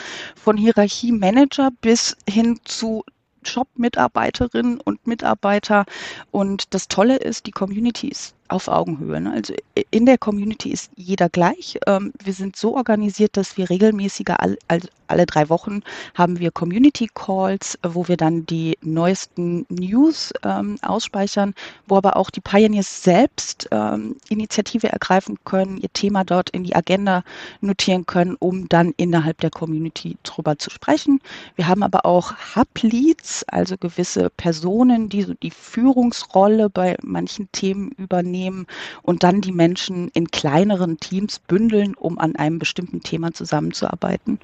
von 0.40 0.57
Hierarchiemanager 0.57 1.71
bis 1.80 2.16
hin 2.28 2.61
zu 2.62 3.02
Shop-Mitarbeiterinnen 3.42 4.80
und 4.80 5.06
Mitarbeiter. 5.06 5.85
Und 6.30 6.75
das 6.75 6.88
Tolle 6.88 7.16
ist, 7.16 7.47
die 7.47 7.52
Community 7.52 8.09
ist 8.09 8.35
auf 8.50 8.69
Augenhöhe. 8.69 9.21
Ne? 9.21 9.33
Also 9.33 9.54
in 9.90 10.07
der 10.07 10.19
Community 10.19 10.71
ist 10.71 10.90
jeder 10.97 11.28
gleich. 11.28 11.78
Ähm, 11.87 12.12
wir 12.23 12.33
sind 12.33 12.57
so 12.57 12.76
organisiert, 12.76 13.37
dass 13.37 13.57
wir 13.57 13.71
regelmäßiger 13.71 14.40
all, 14.40 14.59
all, 14.69 14.80
alle 15.07 15.26
drei 15.26 15.49
Wochen 15.49 15.80
haben 16.14 16.38
wir 16.38 16.50
Community 16.50 17.09
Calls, 17.14 17.78
wo 17.83 18.09
wir 18.09 18.16
dann 18.16 18.47
die 18.47 18.76
neuesten 18.83 19.66
News 19.69 20.33
ähm, 20.45 20.78
ausspeichern, 20.83 21.54
wo 21.87 21.97
aber 21.97 22.16
auch 22.16 22.30
die 22.30 22.40
Pioneers 22.40 23.02
selbst 23.02 23.69
ähm, 23.71 24.16
Initiative 24.28 24.88
ergreifen 24.88 25.38
können, 25.45 25.78
ihr 25.78 25.92
Thema 25.92 26.25
dort 26.25 26.50
in 26.50 26.64
die 26.64 26.75
Agenda 26.75 27.23
notieren 27.61 28.07
können, 28.07 28.37
um 28.38 28.69
dann 28.69 28.92
innerhalb 28.97 29.38
der 29.38 29.50
Community 29.50 30.16
drüber 30.23 30.59
zu 30.59 30.71
sprechen. 30.71 31.21
Wir 31.57 31.69
haben 31.69 31.83
aber 31.83 32.04
auch 32.04 32.33
Hub-Leads, 32.57 33.45
also 33.49 33.76
gewisse 33.76 34.30
Personen, 34.30 35.09
die 35.09 35.23
so 35.23 35.35
die 35.35 35.50
Führungsrolle 35.50 36.69
bei 36.69 36.97
manchen 37.02 37.50
Themen 37.52 37.90
übernehmen 37.92 38.39
nehmen 38.40 38.66
und 39.02 39.23
dann 39.23 39.40
die 39.40 39.52
Menschen 39.52 40.09
in 40.14 40.30
kleineren 40.30 40.99
Teams 40.99 41.38
bündeln, 41.38 41.94
um 41.94 42.18
an 42.18 42.37
einem 42.37 42.59
bestimmten 42.59 43.02
Thema 43.02 43.32
zusammenzuarbeiten. 43.32 44.40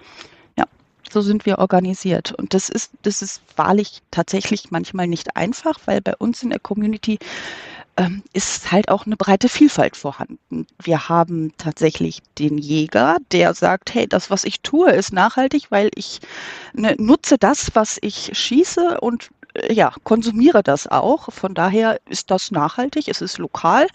Ja, 0.57 0.65
so 1.11 1.21
sind 1.23 1.47
wir 1.47 1.59
organisiert. 1.59 2.33
Und 2.33 2.55
das 2.55 2.69
ist, 2.69 2.93
das 3.03 3.23
ist 3.23 3.41
wahrlich 3.57 4.03
tatsächlich 4.11 4.71
manchmal 4.71 5.07
nicht 5.07 5.37
einfach, 5.37 5.79
weil 5.87 6.01
bei 6.01 6.15
uns 6.17 6.43
in 6.43 6.51
der 6.51 6.61
Community 6.61 7.19
ähm, 7.97 8.23
ist 8.35 8.71
halt 8.73 8.91
auch 8.91 9.07
eine 9.07 9.17
breite 9.17 9.49
Vielfalt 9.49 9.97
vorhanden. 9.97 10.67
Wir 10.83 11.09
haben 11.09 11.53
tatsächlich 11.57 12.21
den 12.39 12.59
Jäger, 12.59 13.17
der 13.33 13.55
sagt, 13.55 13.95
hey, 13.95 14.07
das, 14.07 14.31
was 14.31 14.45
ich 14.45 14.61
tue, 14.61 14.91
ist 14.91 15.13
nachhaltig, 15.13 15.71
weil 15.71 15.91
ich 15.95 16.21
ne, 16.75 16.95
nutze 16.99 17.39
das, 17.39 17.71
was 17.75 17.99
ich 18.03 18.31
schieße 18.35 19.01
und 19.01 19.31
ja, 19.71 19.93
konsumiere 20.05 20.63
das 20.63 20.87
auch. 20.87 21.33
Von 21.33 21.55
daher 21.55 22.01
ist 22.09 22.31
das 22.31 22.51
nachhaltig, 22.51 23.09
es 23.09 23.21
ist 23.21 23.39
lokal. 23.39 23.87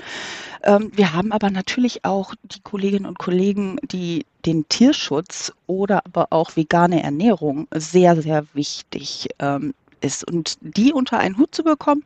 Ähm, 0.64 0.92
wir 0.94 1.14
haben 1.14 1.32
aber 1.32 1.50
natürlich 1.50 2.06
auch 2.06 2.34
die 2.44 2.62
Kolleginnen 2.62 3.06
und 3.06 3.20
Kollegen, 3.20 3.78
die 3.84 4.26
den 4.46 4.68
Tierschutz 4.70 5.54
oder 5.68 6.06
aber 6.06 6.28
auch 6.32 6.56
vegane 6.56 7.04
Ernährung 7.04 7.68
sehr, 7.74 8.22
sehr 8.22 8.46
wichtig 8.54 9.30
ähm, 9.40 9.74
ist. 10.02 10.28
Und 10.28 10.58
die 10.62 10.94
unter 10.94 11.20
einen 11.20 11.38
Hut 11.38 11.54
zu 11.54 11.64
bekommen, 11.64 12.04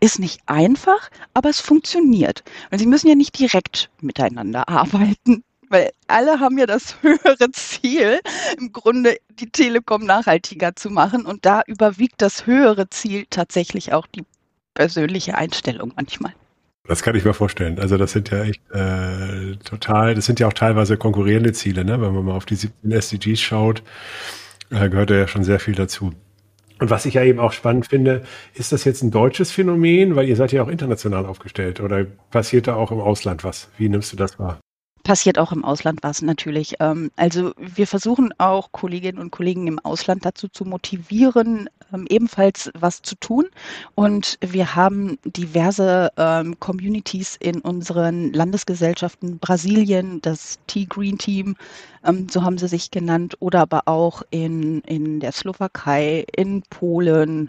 ist 0.00 0.18
nicht 0.18 0.40
einfach, 0.46 1.10
aber 1.34 1.48
es 1.48 1.60
funktioniert. 1.60 2.42
Und 2.70 2.78
sie 2.78 2.86
müssen 2.86 3.08
ja 3.08 3.14
nicht 3.14 3.38
direkt 3.38 3.90
miteinander 4.00 4.68
arbeiten 4.68 5.44
weil 5.72 5.90
alle 6.06 6.38
haben 6.38 6.58
ja 6.58 6.66
das 6.66 6.96
höhere 7.02 7.50
Ziel, 7.52 8.20
im 8.58 8.72
Grunde 8.72 9.16
die 9.30 9.50
Telekom 9.50 10.04
nachhaltiger 10.04 10.76
zu 10.76 10.90
machen. 10.90 11.26
Und 11.26 11.44
da 11.44 11.62
überwiegt 11.66 12.22
das 12.22 12.46
höhere 12.46 12.88
Ziel 12.90 13.26
tatsächlich 13.30 13.92
auch 13.92 14.06
die 14.06 14.24
persönliche 14.74 15.36
Einstellung 15.36 15.92
manchmal. 15.96 16.32
Das 16.84 17.02
kann 17.02 17.14
ich 17.14 17.24
mir 17.24 17.34
vorstellen. 17.34 17.78
Also 17.78 17.96
das 17.96 18.12
sind 18.12 18.30
ja 18.30 18.42
echt 18.42 18.60
äh, 18.70 19.56
total, 19.64 20.14
das 20.14 20.26
sind 20.26 20.40
ja 20.40 20.48
auch 20.48 20.52
teilweise 20.52 20.96
konkurrierende 20.96 21.52
Ziele, 21.52 21.84
ne? 21.84 22.00
Wenn 22.00 22.12
man 22.12 22.24
mal 22.24 22.34
auf 22.34 22.44
die 22.44 22.56
17 22.56 22.90
SDGs 22.90 23.40
schaut, 23.40 23.82
äh, 24.70 24.88
gehört 24.88 25.10
ja 25.10 25.28
schon 25.28 25.44
sehr 25.44 25.60
viel 25.60 25.74
dazu. 25.74 26.12
Und 26.80 26.90
was 26.90 27.06
ich 27.06 27.14
ja 27.14 27.22
eben 27.22 27.38
auch 27.38 27.52
spannend 27.52 27.86
finde, 27.86 28.24
ist 28.54 28.72
das 28.72 28.82
jetzt 28.82 29.02
ein 29.02 29.12
deutsches 29.12 29.52
Phänomen, 29.52 30.16
weil 30.16 30.28
ihr 30.28 30.34
seid 30.34 30.50
ja 30.50 30.64
auch 30.64 30.68
international 30.68 31.26
aufgestellt 31.26 31.78
oder 31.78 32.04
passiert 32.32 32.66
da 32.66 32.74
auch 32.74 32.90
im 32.90 32.98
Ausland 32.98 33.44
was? 33.44 33.70
Wie 33.78 33.88
nimmst 33.88 34.12
du 34.12 34.16
das 34.16 34.40
wahr? 34.40 34.58
Passiert 35.02 35.38
auch 35.38 35.52
im 35.52 35.64
Ausland 35.64 36.00
was 36.02 36.22
natürlich. 36.22 36.74
Ähm, 36.80 37.10
also 37.16 37.52
wir 37.56 37.86
versuchen 37.86 38.32
auch 38.38 38.72
Kolleginnen 38.72 39.18
und 39.18 39.30
Kollegen 39.30 39.66
im 39.66 39.78
Ausland 39.78 40.24
dazu 40.24 40.48
zu 40.48 40.64
motivieren, 40.64 41.68
ähm, 41.92 42.06
ebenfalls 42.08 42.70
was 42.74 43.02
zu 43.02 43.14
tun. 43.16 43.46
Und 43.94 44.38
wir 44.40 44.74
haben 44.74 45.18
diverse 45.24 46.10
ähm, 46.16 46.58
Communities 46.60 47.36
in 47.40 47.60
unseren 47.60 48.32
Landesgesellschaften 48.32 49.38
Brasilien, 49.38 50.20
das 50.22 50.58
T-Green 50.66 51.18
Team, 51.18 51.56
so 52.28 52.42
haben 52.42 52.58
sie 52.58 52.66
sich 52.66 52.90
genannt, 52.90 53.36
oder 53.38 53.60
aber 53.60 53.82
auch 53.86 54.22
in, 54.30 54.80
in 54.80 55.20
der 55.20 55.30
Slowakei, 55.30 56.24
in 56.34 56.62
Polen, 56.62 57.48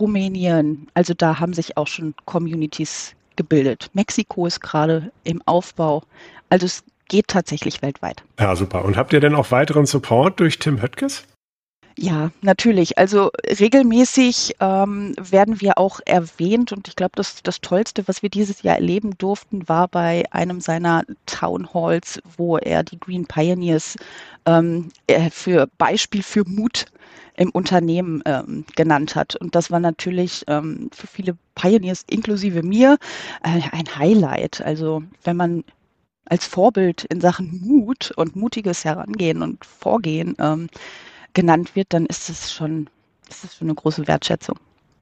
Rumänien. 0.00 0.88
Also 0.94 1.14
da 1.14 1.38
haben 1.38 1.52
sich 1.52 1.76
auch 1.76 1.86
schon 1.86 2.12
Communities 2.24 3.14
gebildet. 3.36 3.90
Mexiko 3.92 4.46
ist 4.46 4.60
gerade 4.60 5.12
im 5.24 5.40
Aufbau. 5.46 6.02
Also 6.48 6.66
es 6.66 6.84
geht 7.08 7.28
tatsächlich 7.28 7.82
weltweit. 7.82 8.22
Ja, 8.38 8.56
super. 8.56 8.84
Und 8.84 8.96
habt 8.96 9.12
ihr 9.12 9.20
denn 9.20 9.34
auch 9.34 9.50
weiteren 9.50 9.86
Support 9.86 10.40
durch 10.40 10.58
Tim 10.58 10.82
Höttges? 10.82 11.24
Ja, 11.98 12.30
natürlich. 12.42 12.98
Also 12.98 13.30
regelmäßig 13.58 14.56
ähm, 14.60 15.14
werden 15.18 15.62
wir 15.62 15.78
auch 15.78 16.00
erwähnt 16.04 16.70
und 16.72 16.88
ich 16.88 16.96
glaube, 16.96 17.12
das, 17.14 17.42
das 17.42 17.62
Tollste, 17.62 18.06
was 18.06 18.22
wir 18.22 18.28
dieses 18.28 18.62
Jahr 18.62 18.76
erleben 18.76 19.16
durften, 19.16 19.66
war 19.66 19.88
bei 19.88 20.24
einem 20.30 20.60
seiner 20.60 21.04
Town 21.24 21.72
Halls, 21.72 22.20
wo 22.36 22.58
er 22.58 22.82
die 22.82 23.00
Green 23.00 23.24
Pioneers 23.24 23.96
ähm, 24.44 24.90
äh, 25.06 25.30
für 25.30 25.68
Beispiel 25.78 26.22
für 26.22 26.44
Mut 26.46 26.84
im 27.36 27.50
Unternehmen 27.50 28.22
ähm, 28.26 28.66
genannt 28.76 29.14
hat. 29.14 29.36
Und 29.36 29.54
das 29.54 29.70
war 29.70 29.80
natürlich 29.80 30.44
ähm, 30.48 30.90
für 30.92 31.06
viele 31.06 31.36
Pioneers 31.54 32.04
inklusive 32.10 32.62
mir 32.62 32.98
äh, 33.42 33.60
ein 33.72 33.98
Highlight. 33.98 34.60
Also 34.60 35.02
wenn 35.24 35.36
man 35.36 35.64
als 36.26 36.46
Vorbild 36.46 37.04
in 37.04 37.20
Sachen 37.20 37.60
Mut 37.64 38.12
und 38.16 38.36
mutiges 38.36 38.84
Herangehen 38.84 39.42
und 39.42 39.64
Vorgehen 39.64 40.36
ähm, 40.38 40.68
genannt 41.34 41.76
wird, 41.76 41.88
dann 41.90 42.06
ist 42.06 42.28
es 42.28 42.52
schon, 42.52 42.88
ist 43.28 43.44
es 43.44 43.56
schon 43.56 43.68
eine 43.68 43.74
große 43.74 44.06
Wertschätzung. 44.06 44.58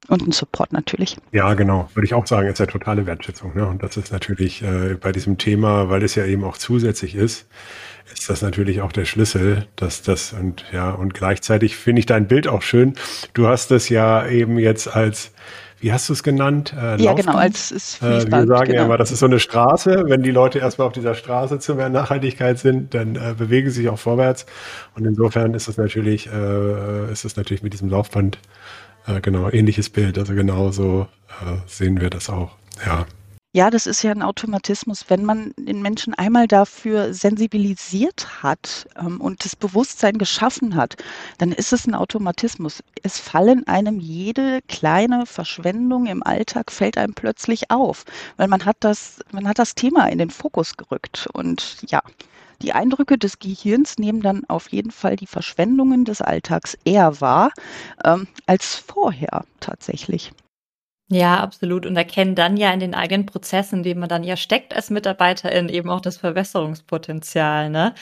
Und 0.09 0.27
ein 0.27 0.33
Support 0.33 0.75
natürlich. 0.75 1.17
Ja, 1.33 1.55
genau. 1.55 1.89
Würde 1.95 2.05
ich 2.05 2.13
auch 2.13 2.27
sagen, 2.27 2.47
ist 2.49 2.59
ja 2.59 2.67
totale 2.67 3.07
Wertschätzung. 3.07 3.55
Ne? 3.55 3.67
Und 3.67 3.83
das 3.83 3.97
ist 3.97 4.13
natürlich 4.13 4.63
äh, 4.63 4.99
bei 5.01 5.13
diesem 5.13 5.39
Thema, 5.39 5.89
weil 5.89 6.03
es 6.03 6.15
ja 6.15 6.27
eben 6.27 6.45
auch 6.45 6.59
zusätzlich 6.59 7.15
ist, 7.15 7.47
ist 8.13 8.29
das 8.29 8.43
natürlich 8.43 8.83
auch 8.83 8.93
der 8.93 9.07
Schlüssel, 9.07 9.67
dass 9.77 10.03
das 10.03 10.35
und 10.35 10.67
ja, 10.73 10.91
und 10.91 11.15
gleichzeitig 11.15 11.77
finde 11.77 12.01
ich 12.01 12.07
dein 12.07 12.29
Bild 12.29 12.47
auch 12.49 12.61
schön. 12.61 12.95
Du 13.33 13.49
hast 13.49 13.71
das 13.71 13.89
ja 13.89 14.27
eben 14.27 14.59
jetzt 14.59 14.95
als 14.95 15.33
wie 15.81 15.93
hast 15.93 16.09
du 16.09 16.13
es 16.13 16.23
genannt? 16.23 16.75
Äh, 16.79 17.03
ja, 17.03 17.13
genau, 17.13 17.37
als 17.37 17.71
es 17.71 18.01
äh, 18.01 18.31
Wir 18.31 18.47
sagen 18.47 18.47
genau. 18.47 18.65
ja 18.67 18.85
immer, 18.85 18.97
das 18.97 19.11
ist 19.11 19.19
so 19.19 19.27
eine 19.27 19.41
Straße. 19.41 20.05
Wenn 20.07 20.23
die 20.23 20.31
Leute 20.31 20.59
erstmal 20.59 20.87
auf 20.87 20.93
dieser 20.93 21.15
Straße 21.15 21.59
zu 21.59 21.75
mehr 21.75 21.89
Nachhaltigkeit 21.89 22.59
sind, 22.59 22.95
dann 22.95 23.17
äh, 23.17 23.35
bewegen 23.37 23.69
sie 23.71 23.83
sich 23.83 23.89
auch 23.89 23.99
vorwärts. 23.99 24.47
Und 24.95 25.05
insofern 25.05 25.55
ist 25.55 25.69
es 25.69 25.77
natürlich, 25.77 26.29
äh, 26.33 27.13
ist 27.13 27.25
es 27.25 27.37
natürlich 27.37 27.63
mit 27.63 27.73
diesem 27.73 27.89
Laufband 27.89 28.39
äh, 29.07 29.21
genau 29.21 29.51
ähnliches 29.51 29.91
Bild. 29.91 30.19
Also 30.19 30.35
genauso 30.35 31.09
äh, 31.43 31.57
sehen 31.67 32.01
wir 32.01 32.11
das 32.11 32.31
auch. 32.31 32.53
Ja. 32.87 33.07
Ja, 33.57 33.71
das 33.71 33.87
ist 33.87 34.03
ja 34.03 34.11
ein 34.11 34.23
Automatismus. 34.23 35.05
Wenn 35.09 35.25
man 35.25 35.55
den 35.57 35.81
Menschen 35.81 36.13
einmal 36.13 36.49
dafür 36.49 37.15
sensibilisiert 37.15 38.43
hat 38.43 38.89
ähm, 38.97 39.21
und 39.21 39.45
das 39.45 39.55
Bewusstsein 39.55 40.19
geschaffen 40.19 40.75
hat, 40.75 40.97
dann 41.39 41.53
ist 41.53 41.73
es 41.73 41.87
ein 41.87 41.95
Automatismus. 41.95 42.83
Es 43.05 43.21
fallen 43.21 43.65
einem 43.69 44.01
jede 44.01 44.61
kleine 44.67 45.25
Verschwendung 45.25 46.07
im 46.07 46.25
Alltag 46.25 46.73
fällt 46.73 46.99
einem 46.99 47.15
plötzlich 47.15 47.71
auf, 47.71 48.05
weil 48.39 48.49
man 48.49 48.65
hat 48.65 48.79
das, 48.81 49.21
man 49.31 49.47
hat 49.47 49.61
das 49.61 49.77
Thema 49.77 50.07
in 50.09 50.19
den 50.19 50.31
Fokus 50.31 50.77
gerückt. 50.77 51.29
Und 51.33 51.77
ja, 51.87 52.03
die 52.61 52.73
Eindrücke 52.73 53.19
des 53.19 53.39
Gehirns 53.39 53.99
nehmen 53.99 54.21
dann 54.21 54.43
auf 54.49 54.73
jeden 54.73 54.91
Fall 54.91 55.15
die 55.15 55.29
Verschwendungen 55.29 56.05
des 56.05 56.21
Alltags 56.21 56.77
eher 56.85 57.21
wahr 57.21 57.53
ähm, 58.05 58.27
als 58.47 58.75
vorher 58.75 59.45
tatsächlich. 59.61 60.33
Ja, 61.11 61.41
absolut. 61.41 61.85
Und 61.87 61.97
erkennen 61.97 62.35
dann 62.35 62.57
ja 62.57 62.73
in 62.73 62.81
den 62.81 62.95
eigenen 62.95 63.27
Prozessen, 63.27 63.79
in 63.79 63.83
denen 63.83 64.01
man 64.01 64.09
dann 64.09 64.25
ja 64.25 64.37
steckt 64.37 64.75
als 64.75 64.89
Mitarbeiterin, 64.91 65.69
eben 65.69 65.91
auch 65.91 66.01
das 66.01 66.17
Verbesserungspotenzial. 66.17 67.69
Ne? 67.71 67.95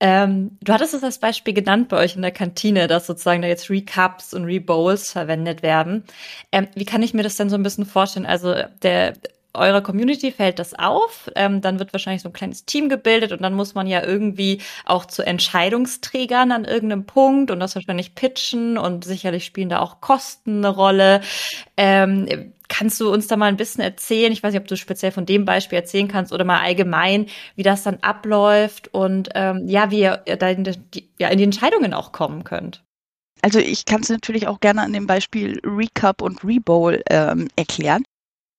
Ähm, 0.00 0.58
du 0.62 0.72
hattest 0.72 0.94
es 0.94 1.04
als 1.04 1.18
Beispiel 1.20 1.54
genannt 1.54 1.88
bei 1.90 1.98
euch 1.98 2.16
in 2.16 2.22
der 2.22 2.30
Kantine, 2.32 2.86
dass 2.86 3.06
sozusagen 3.06 3.42
da 3.42 3.48
jetzt 3.48 3.68
Recaps 3.70 4.32
und 4.34 4.44
Rebowls 4.44 5.12
verwendet 5.12 5.62
werden. 5.62 6.04
Ähm, 6.52 6.68
wie 6.74 6.86
kann 6.86 7.02
ich 7.02 7.14
mir 7.14 7.22
das 7.22 7.36
denn 7.36 7.50
so 7.50 7.56
ein 7.56 7.62
bisschen 7.62 7.84
vorstellen? 7.86 8.26
Also 8.26 8.54
der 8.82 9.14
eurer 9.54 9.80
Community 9.80 10.32
fällt 10.32 10.58
das 10.58 10.74
auf, 10.74 11.30
ähm, 11.34 11.60
dann 11.60 11.78
wird 11.78 11.92
wahrscheinlich 11.92 12.22
so 12.22 12.28
ein 12.28 12.32
kleines 12.32 12.64
Team 12.64 12.88
gebildet 12.88 13.32
und 13.32 13.42
dann 13.42 13.54
muss 13.54 13.74
man 13.74 13.86
ja 13.86 14.02
irgendwie 14.02 14.60
auch 14.84 15.04
zu 15.04 15.22
Entscheidungsträgern 15.22 16.52
an 16.52 16.64
irgendeinem 16.64 17.06
Punkt 17.06 17.50
und 17.50 17.60
das 17.60 17.74
wahrscheinlich 17.74 18.14
pitchen 18.14 18.78
und 18.78 19.04
sicherlich 19.04 19.44
spielen 19.44 19.68
da 19.68 19.80
auch 19.80 20.00
Kosten 20.00 20.58
eine 20.58 20.68
Rolle. 20.68 21.20
Ähm, 21.76 22.52
kannst 22.68 23.00
du 23.00 23.12
uns 23.12 23.26
da 23.26 23.36
mal 23.36 23.46
ein 23.46 23.56
bisschen 23.56 23.82
erzählen? 23.82 24.32
Ich 24.32 24.42
weiß 24.42 24.52
nicht, 24.52 24.62
ob 24.62 24.68
du 24.68 24.76
speziell 24.76 25.12
von 25.12 25.26
dem 25.26 25.44
Beispiel 25.44 25.78
erzählen 25.78 26.08
kannst 26.08 26.32
oder 26.32 26.44
mal 26.44 26.60
allgemein, 26.60 27.26
wie 27.56 27.62
das 27.62 27.82
dann 27.82 27.98
abläuft 28.00 28.88
und 28.94 29.28
ähm, 29.34 29.66
ja, 29.66 29.90
wie 29.90 30.00
ihr 30.00 30.16
da 30.16 30.48
in 30.48 30.64
die, 30.64 31.08
ja, 31.18 31.28
in 31.28 31.38
die 31.38 31.44
Entscheidungen 31.44 31.92
auch 31.92 32.12
kommen 32.12 32.44
könnt. 32.44 32.82
Also 33.42 33.58
ich 33.58 33.84
kann 33.84 34.02
es 34.02 34.08
natürlich 34.08 34.46
auch 34.46 34.60
gerne 34.60 34.82
an 34.82 34.92
dem 34.92 35.06
Beispiel 35.06 35.60
Recap 35.64 36.22
und 36.22 36.44
Rebowl 36.44 37.02
ähm, 37.08 37.48
erklären. 37.56 38.04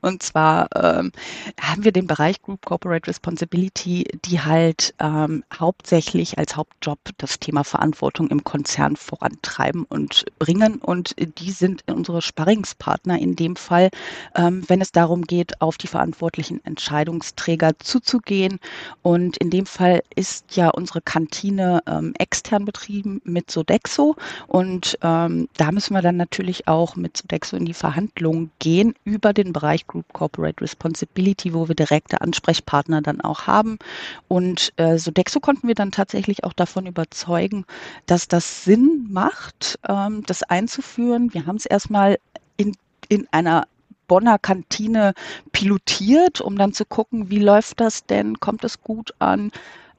Und 0.01 0.23
zwar 0.23 0.67
ähm, 0.75 1.11
haben 1.59 1.83
wir 1.83 1.91
den 1.91 2.07
Bereich 2.07 2.41
Group 2.41 2.65
Corporate 2.65 3.07
Responsibility, 3.07 4.05
die 4.25 4.41
halt 4.41 4.93
ähm, 4.99 5.43
hauptsächlich 5.53 6.37
als 6.37 6.55
Hauptjob 6.55 6.99
das 7.17 7.39
Thema 7.39 7.63
Verantwortung 7.63 8.29
im 8.29 8.43
Konzern 8.43 8.95
vorantreiben 8.95 9.85
und 9.85 10.25
bringen. 10.39 10.75
Und 10.77 11.15
die 11.17 11.51
sind 11.51 11.83
unsere 11.87 12.21
Sparringspartner 12.21 13.19
in 13.19 13.35
dem 13.35 13.55
Fall, 13.55 13.89
ähm, 14.35 14.63
wenn 14.67 14.81
es 14.81 14.91
darum 14.91 15.23
geht, 15.23 15.61
auf 15.61 15.77
die 15.77 15.87
verantwortlichen 15.87 16.63
Entscheidungsträger 16.65 17.77
zuzugehen. 17.79 18.59
Und 19.03 19.37
in 19.37 19.49
dem 19.49 19.65
Fall 19.65 20.01
ist 20.15 20.55
ja 20.55 20.69
unsere 20.69 21.01
Kantine 21.01 21.83
ähm, 21.87 22.13
extern 22.17 22.65
betrieben 22.65 23.21
mit 23.23 23.51
Sodexo. 23.51 24.15
Und 24.47 24.97
ähm, 25.01 25.47
da 25.57 25.71
müssen 25.71 25.93
wir 25.93 26.01
dann 26.01 26.17
natürlich 26.17 26.67
auch 26.67 26.95
mit 26.95 27.17
Sodexo 27.17 27.55
in 27.55 27.65
die 27.65 27.73
Verhandlungen 27.73 28.51
gehen 28.59 28.95
über 29.03 29.33
den 29.33 29.53
Bereich 29.53 29.85
Group 29.91 30.13
Corporate 30.13 30.61
Responsibility, 30.61 31.53
wo 31.53 31.67
wir 31.67 31.75
direkte 31.75 32.21
Ansprechpartner 32.21 33.01
dann 33.01 33.21
auch 33.21 33.47
haben. 33.47 33.77
Und 34.27 34.71
äh, 34.77 34.97
Sodexo 34.97 35.39
konnten 35.39 35.67
wir 35.67 35.75
dann 35.75 35.91
tatsächlich 35.91 36.43
auch 36.43 36.53
davon 36.53 36.85
überzeugen, 36.85 37.65
dass 38.05 38.27
das 38.27 38.63
Sinn 38.63 39.07
macht, 39.09 39.79
ähm, 39.87 40.23
das 40.25 40.43
einzuführen. 40.43 41.33
Wir 41.33 41.45
haben 41.45 41.57
es 41.57 41.65
erstmal 41.65 42.19
in, 42.55 42.75
in 43.09 43.27
einer 43.31 43.67
Bonner 44.07 44.39
Kantine 44.39 45.13
pilotiert, 45.51 46.41
um 46.41 46.57
dann 46.57 46.73
zu 46.73 46.85
gucken, 46.85 47.29
wie 47.29 47.39
läuft 47.39 47.79
das 47.79 48.05
denn, 48.05 48.39
kommt 48.39 48.63
es 48.63 48.81
gut 48.81 49.13
an, 49.19 49.51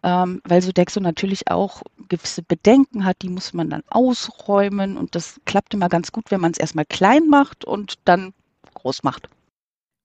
ähm, 0.03 0.43
weil 0.45 0.63
Sodexo 0.63 1.01
natürlich 1.01 1.51
auch 1.51 1.83
gewisse 2.09 2.43
Bedenken 2.43 3.05
hat, 3.05 3.23
die 3.23 3.29
muss 3.29 3.55
man 3.55 3.71
dann 3.71 3.83
ausräumen 3.89 4.97
und 4.97 5.15
das 5.15 5.41
klappt 5.45 5.73
immer 5.75 5.89
ganz 5.89 6.13
gut, 6.13 6.31
wenn 6.31 6.41
man 6.41 6.53
es 6.53 6.59
erstmal 6.59 6.85
klein 6.85 7.29
macht 7.29 7.65
und 7.65 7.95
dann 8.05 8.35
groß 8.75 9.03
macht. 9.03 9.29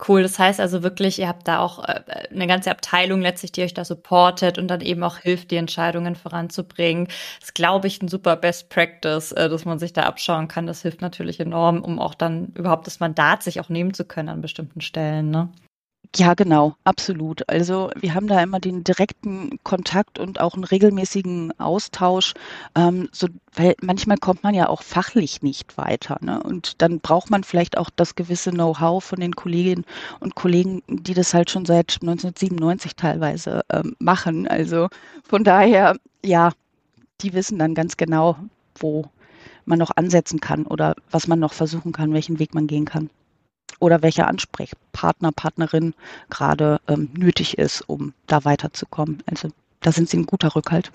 Cool, 0.05 0.21
das 0.21 0.37
heißt 0.37 0.59
also 0.59 0.83
wirklich, 0.83 1.17
ihr 1.17 1.27
habt 1.27 1.47
da 1.47 1.57
auch 1.57 1.83
äh, 1.83 2.03
eine 2.31 2.45
ganze 2.45 2.69
Abteilung 2.69 3.19
letztlich, 3.19 3.51
die 3.51 3.63
euch 3.63 3.73
da 3.73 3.83
supportet 3.83 4.59
und 4.59 4.67
dann 4.67 4.81
eben 4.81 5.01
auch 5.03 5.17
hilft, 5.17 5.49
die 5.49 5.55
Entscheidungen 5.55 6.15
voranzubringen. 6.15 7.07
Das 7.39 7.55
glaube 7.55 7.87
ich 7.87 7.99
ein 8.03 8.07
super 8.07 8.35
Best 8.35 8.69
Practice, 8.69 9.31
äh, 9.31 9.49
dass 9.49 9.65
man 9.65 9.79
sich 9.79 9.93
da 9.93 10.03
abschauen 10.03 10.47
kann. 10.47 10.67
Das 10.67 10.83
hilft 10.83 11.01
natürlich 11.01 11.39
enorm, 11.39 11.81
um 11.81 11.99
auch 11.99 12.13
dann 12.13 12.53
überhaupt 12.53 12.85
das 12.85 12.99
Mandat 12.99 13.41
sich 13.41 13.59
auch 13.59 13.69
nehmen 13.69 13.95
zu 13.95 14.05
können 14.05 14.29
an 14.29 14.41
bestimmten 14.41 14.81
Stellen. 14.81 15.31
Ne? 15.31 15.49
Ja, 16.15 16.33
genau, 16.33 16.75
absolut. 16.83 17.47
Also 17.49 17.91
wir 17.95 18.13
haben 18.13 18.27
da 18.27 18.41
immer 18.41 18.59
den 18.59 18.83
direkten 18.83 19.59
Kontakt 19.63 20.17
und 20.19 20.39
auch 20.39 20.55
einen 20.55 20.63
regelmäßigen 20.63 21.59
Austausch, 21.59 22.33
ähm, 22.75 23.09
so, 23.11 23.27
weil 23.53 23.75
manchmal 23.81 24.17
kommt 24.17 24.41
man 24.43 24.55
ja 24.55 24.67
auch 24.69 24.81
fachlich 24.81 25.41
nicht 25.43 25.77
weiter. 25.77 26.17
Ne? 26.21 26.41
Und 26.41 26.81
dann 26.81 26.99
braucht 27.01 27.29
man 27.29 27.43
vielleicht 27.43 27.77
auch 27.77 27.89
das 27.95 28.15
gewisse 28.15 28.51
Know-how 28.51 29.03
von 29.03 29.19
den 29.19 29.35
Kolleginnen 29.35 29.85
und 30.19 30.35
Kollegen, 30.35 30.81
die 30.87 31.13
das 31.13 31.33
halt 31.33 31.51
schon 31.51 31.65
seit 31.65 31.97
1997 32.01 32.95
teilweise 32.95 33.61
ähm, 33.71 33.95
machen. 33.99 34.47
Also 34.47 34.87
von 35.23 35.43
daher, 35.43 35.97
ja, 36.25 36.51
die 37.21 37.33
wissen 37.33 37.59
dann 37.59 37.75
ganz 37.75 37.97
genau, 37.97 38.37
wo 38.79 39.05
man 39.65 39.79
noch 39.79 39.91
ansetzen 39.95 40.39
kann 40.39 40.65
oder 40.65 40.95
was 41.11 41.27
man 41.27 41.39
noch 41.39 41.53
versuchen 41.53 41.91
kann, 41.91 42.13
welchen 42.13 42.39
Weg 42.39 42.53
man 42.55 42.67
gehen 42.67 42.85
kann 42.85 43.09
oder 43.79 44.01
welcher 44.01 44.27
Ansprechpartner, 44.27 45.31
Partnerin 45.31 45.93
gerade 46.29 46.79
ähm, 46.87 47.09
nötig 47.15 47.57
ist, 47.57 47.81
um 47.87 48.13
da 48.27 48.45
weiterzukommen. 48.45 49.23
Also 49.25 49.49
da 49.81 49.91
sind 49.91 50.09
sie 50.09 50.17
ein 50.17 50.25
guter 50.25 50.55
Rückhalt. 50.55 50.91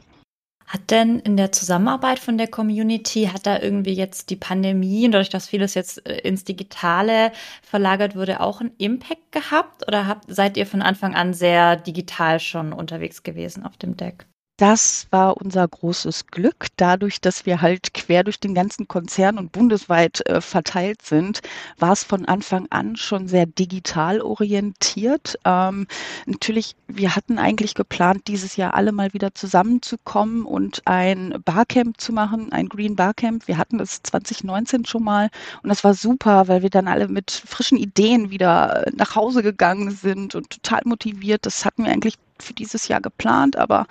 Hat 0.66 0.90
denn 0.90 1.18
in 1.18 1.37
der 1.37 1.53
Zusammenarbeit 1.53 2.18
von 2.18 2.38
der 2.38 2.49
Community, 2.49 3.29
hat 3.33 3.47
da 3.47 3.61
irgendwie 3.61 3.92
jetzt 3.92 4.31
die 4.31 4.37
Pandemie, 4.37 5.11
dadurch, 5.11 5.29
dass 5.29 5.49
vieles 5.49 5.75
jetzt 5.75 6.07
äh, 6.07 6.21
ins 6.21 6.45
Digitale 6.45 7.33
verlagert 7.62 8.16
wurde, 8.16 8.40
auch 8.40 8.61
einen 8.61 8.73
Impact 8.79 9.33
gehabt? 9.33 9.87
Oder 9.87 10.07
habt, 10.07 10.35
seid 10.35 10.57
ihr 10.57 10.66
von 10.66 10.81
Anfang 10.81 11.14
an 11.14 11.35
sehr 11.35 11.77
digital 11.77 12.40
schon 12.40 12.73
unterwegs 12.73 13.23
gewesen 13.23 13.66
auf 13.66 13.77
dem 13.77 13.97
Deck? 13.97 14.27
Das 14.62 15.09
war 15.11 15.38
unser 15.38 15.66
großes 15.66 16.29
Glück. 16.29 16.68
Dadurch, 16.77 17.20
dass 17.20 17.46
wir 17.46 17.62
halt 17.62 17.94
quer 17.94 18.22
durch 18.22 18.38
den 18.38 18.55
ganzen 18.55 18.87
Konzern 18.87 19.37
und 19.37 19.51
bundesweit 19.51 20.25
äh, 20.29 20.40
verteilt 20.40 21.03
sind, 21.03 21.40
war 21.81 21.90
es 21.90 22.05
von 22.05 22.27
Anfang 22.27 22.68
an 22.70 22.94
schon 22.94 23.27
sehr 23.27 23.46
digital 23.46 24.20
orientiert. 24.20 25.37
Ähm, 25.44 25.88
natürlich, 26.27 26.77
wir 26.87 27.16
hatten 27.16 27.40
eigentlich 27.40 27.75
geplant, 27.75 28.29
dieses 28.29 28.55
Jahr 28.55 28.75
alle 28.75 28.92
mal 28.92 29.12
wieder 29.12 29.35
zusammenzukommen 29.35 30.44
und 30.44 30.83
ein 30.85 31.35
Barcamp 31.44 32.01
zu 32.01 32.12
machen, 32.12 32.53
ein 32.53 32.68
Green 32.68 32.94
Barcamp. 32.94 33.48
Wir 33.48 33.59
hatten 33.59 33.79
das 33.79 34.05
2019 34.05 34.85
schon 34.85 35.03
mal 35.03 35.29
und 35.64 35.70
das 35.70 35.83
war 35.83 35.94
super, 35.94 36.46
weil 36.46 36.62
wir 36.62 36.70
dann 36.70 36.87
alle 36.87 37.09
mit 37.09 37.33
frischen 37.33 37.79
Ideen 37.79 38.31
wieder 38.31 38.85
nach 38.94 39.16
Hause 39.16 39.42
gegangen 39.42 39.90
sind 39.90 40.37
und 40.37 40.51
total 40.51 40.83
motiviert. 40.85 41.46
Das 41.46 41.64
hatten 41.64 41.85
wir 41.85 41.90
eigentlich 41.90 42.14
für 42.38 42.53
dieses 42.53 42.87
Jahr 42.87 43.01
geplant, 43.01 43.57
aber 43.57 43.88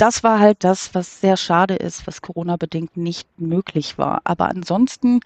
das 0.00 0.22
war 0.22 0.38
halt 0.40 0.64
das, 0.64 0.94
was 0.94 1.20
sehr 1.20 1.36
schade 1.36 1.74
ist, 1.74 2.06
was 2.06 2.22
Corona-bedingt 2.22 2.96
nicht 2.96 3.28
möglich 3.38 3.98
war. 3.98 4.22
Aber 4.24 4.48
ansonsten 4.48 5.20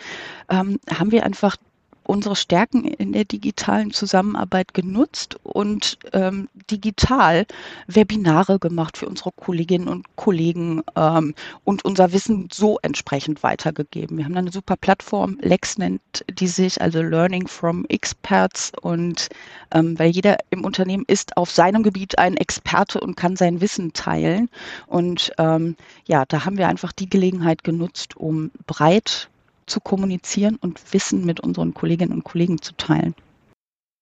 ähm, 0.51 0.81
haben 0.91 1.13
wir 1.13 1.25
einfach 1.25 1.57
unsere 2.05 2.37
Stärken 2.37 2.85
in 2.85 3.13
der 3.13 3.25
digitalen 3.25 3.91
Zusammenarbeit 3.91 4.75
genutzt 4.75 5.39
und 5.43 5.99
ähm, 6.13 6.49
digital 6.71 7.47
Webinare 7.87 8.59
gemacht 8.59 8.97
für 8.97 9.09
unsere 9.09 9.33
Kolleginnen 9.33 9.89
und 9.89 10.07
Kollegen 10.17 10.83
ähm, 10.97 11.35
und 11.65 11.85
unser 11.85 12.13
Wissen 12.13 12.49
so 12.53 12.79
entsprechend 12.83 13.43
weitergegeben. 13.43 14.19
Wir 14.19 14.25
haben 14.25 14.37
eine 14.37 14.53
super 14.53 14.77
Plattform, 14.77 15.39
Lex 15.41 15.79
nennt 15.79 16.01
die 16.31 16.49
sich, 16.49 16.81
also 16.81 17.03
Learning 17.03 17.49
from 17.49 17.85
Experts 17.89 18.73
und 18.81 19.29
ähm, 19.73 19.99
weil 19.99 20.11
jeder 20.11 20.39
im 20.51 20.65
Unternehmen 20.65 21.05
ist 21.07 21.37
auf 21.37 21.51
seinem 21.51 21.83
Gebiet 21.83 22.19
ein 22.19 22.37
Experte 22.37 23.01
und 23.01 23.17
kann 23.17 23.37
sein 23.37 23.61
Wissen 23.61 23.93
teilen. 23.93 24.49
Und 24.87 25.33
ähm, 25.39 25.77
ja, 26.07 26.25
da 26.27 26.45
haben 26.45 26.59
wir 26.59 26.69
einfach 26.69 26.93
die 26.93 27.09
Gelegenheit 27.09 27.65
genutzt, 27.65 28.17
um 28.17 28.51
breit 28.67 29.29
zu 29.67 29.81
kommunizieren 29.81 30.57
und 30.61 30.81
Wissen 30.93 31.25
mit 31.25 31.41
unseren 31.41 31.75
Kolleginnen 31.75 32.13
und 32.13 32.25
Kollegen 32.25 32.61
zu 32.61 32.77
teilen. 32.77 33.15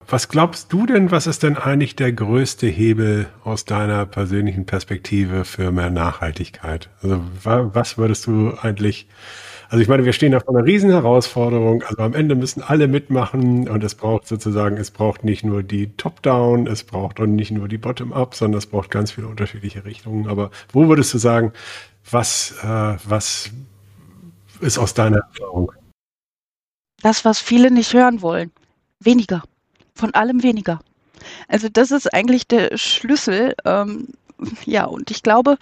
Was 0.09 0.29
glaubst 0.29 0.73
du 0.73 0.87
denn, 0.87 1.11
was 1.11 1.27
ist 1.27 1.43
denn 1.43 1.57
eigentlich 1.57 1.97
der 1.97 2.13
größte 2.13 2.67
Hebel 2.67 3.29
aus 3.45 3.65
deiner 3.65 4.05
persönlichen 4.05 4.67
Perspektive 4.67 5.45
für 5.45 5.71
mehr 5.71 5.91
Nachhaltigkeit? 5.91 6.91
Also 7.03 7.21
was 7.45 7.99
würdest 7.99 8.27
du 8.27 8.53
eigentlich, 8.61 9.07
also 9.69 9.81
ich 9.81 9.89
meine, 9.89 10.05
wir 10.05 10.13
stehen 10.13 10.33
da 10.33 10.41
vor 10.41 10.57
einer 10.57 10.67
riesen 10.67 10.91
Herausforderung, 10.91 11.83
also 11.85 12.03
am 12.03 12.15
Ende 12.15 12.35
müssen 12.35 12.63
alle 12.63 12.89
mitmachen 12.89 13.69
und 13.69 13.85
es 13.85 13.95
braucht 13.95 14.27
sozusagen, 14.27 14.77
es 14.77 14.91
braucht 14.91 15.25
nicht 15.25 15.45
nur 15.45 15.63
die 15.63 15.97
Top-Down, 15.97 16.67
es 16.67 16.83
braucht 16.85 17.21
auch 17.21 17.27
nicht 17.27 17.53
nur 17.53 17.69
die 17.69 17.79
Bottom-Up, 17.79 18.35
sondern 18.35 18.59
es 18.59 18.67
braucht 18.67 18.91
ganz 18.91 19.13
viele 19.13 19.29
unterschiedliche 19.29 19.85
Richtungen. 19.85 20.27
Aber 20.27 20.51
wo 20.73 20.89
würdest 20.89 21.15
du 21.15 21.19
sagen, 21.19 21.53
was, 22.11 22.57
äh, 22.63 22.97
was 23.05 23.51
ist 24.63 24.79
aus 24.79 24.95
deiner 24.95 25.19
Erfahrung? 25.19 25.73
Das, 27.03 27.25
was 27.25 27.41
viele 27.41 27.71
nicht 27.71 27.93
hören 27.93 28.23
wollen. 28.23 28.53
Weniger. 29.01 29.43
Von 29.95 30.15
allem 30.15 30.43
weniger. 30.43 30.81
Also 31.49 31.69
das 31.69 31.91
ist 31.91 32.13
eigentlich 32.13 32.47
der 32.47 32.77
Schlüssel. 32.77 33.55
Ähm, 33.65 34.09
ja, 34.65 34.85
und 34.85 35.11
ich 35.11 35.23
glaube, 35.23 35.59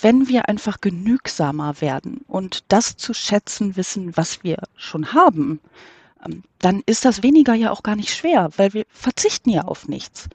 wenn 0.00 0.28
wir 0.28 0.48
einfach 0.48 0.80
genügsamer 0.80 1.80
werden 1.80 2.24
und 2.28 2.64
das 2.68 2.96
zu 2.96 3.14
schätzen 3.14 3.76
wissen, 3.76 4.16
was 4.16 4.42
wir 4.42 4.58
schon 4.76 5.12
haben, 5.12 5.60
ähm, 6.24 6.42
dann 6.58 6.82
ist 6.86 7.04
das 7.04 7.22
weniger 7.22 7.54
ja 7.54 7.70
auch 7.70 7.82
gar 7.82 7.96
nicht 7.96 8.14
schwer, 8.14 8.50
weil 8.56 8.74
wir 8.74 8.84
verzichten 8.90 9.50
ja 9.50 9.62
auf 9.62 9.88
nichts. 9.88 10.28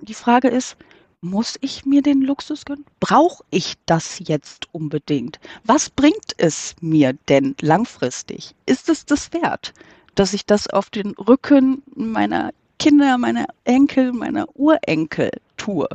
Die 0.00 0.14
Frage 0.14 0.48
ist, 0.48 0.76
muss 1.20 1.58
ich 1.60 1.84
mir 1.84 2.02
den 2.02 2.22
Luxus 2.22 2.64
gönnen? 2.64 2.84
Brauche 3.00 3.44
ich 3.50 3.74
das 3.86 4.20
jetzt 4.20 4.72
unbedingt? 4.72 5.40
Was 5.64 5.90
bringt 5.90 6.34
es 6.36 6.76
mir 6.80 7.14
denn 7.28 7.56
langfristig? 7.60 8.54
Ist 8.66 8.88
es 8.88 9.04
das 9.04 9.32
wert, 9.32 9.74
dass 10.14 10.34
ich 10.34 10.46
das 10.46 10.68
auf 10.68 10.90
den 10.90 11.10
Rücken 11.12 11.82
meiner 11.94 12.52
Kinder, 12.78 13.18
meiner 13.18 13.46
Enkel, 13.64 14.12
meiner 14.12 14.46
Urenkel 14.56 15.30
tue? 15.58 15.86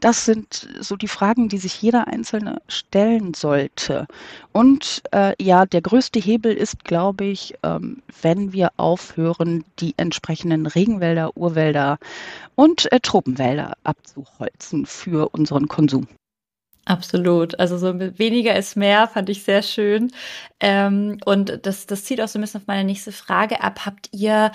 Das 0.00 0.24
sind 0.24 0.68
so 0.80 0.96
die 0.96 1.08
Fragen, 1.08 1.48
die 1.48 1.58
sich 1.58 1.80
jeder 1.80 2.08
Einzelne 2.08 2.60
stellen 2.66 3.34
sollte. 3.34 4.06
Und 4.50 5.02
äh, 5.12 5.34
ja, 5.40 5.64
der 5.64 5.82
größte 5.82 6.18
Hebel 6.18 6.52
ist, 6.52 6.84
glaube 6.84 7.24
ich, 7.24 7.54
ähm, 7.62 8.02
wenn 8.20 8.52
wir 8.52 8.72
aufhören, 8.76 9.64
die 9.78 9.94
entsprechenden 9.96 10.66
Regenwälder, 10.66 11.36
Urwälder 11.36 11.98
und 12.56 12.90
äh, 12.90 12.98
Tropenwälder 12.98 13.74
abzuholzen 13.84 14.86
für 14.86 15.28
unseren 15.28 15.68
Konsum. 15.68 16.08
Absolut. 16.84 17.60
Also 17.60 17.78
so 17.78 18.00
weniger 18.00 18.56
ist 18.56 18.76
mehr, 18.76 19.06
fand 19.06 19.28
ich 19.28 19.44
sehr 19.44 19.62
schön. 19.62 20.10
Ähm, 20.58 21.18
und 21.24 21.60
das, 21.62 21.86
das 21.86 22.04
zieht 22.04 22.20
auch 22.20 22.26
so 22.26 22.38
ein 22.38 22.42
bisschen 22.42 22.60
auf 22.60 22.66
meine 22.66 22.84
nächste 22.84 23.12
Frage 23.12 23.60
ab. 23.62 23.86
Habt 23.86 24.08
ihr 24.10 24.50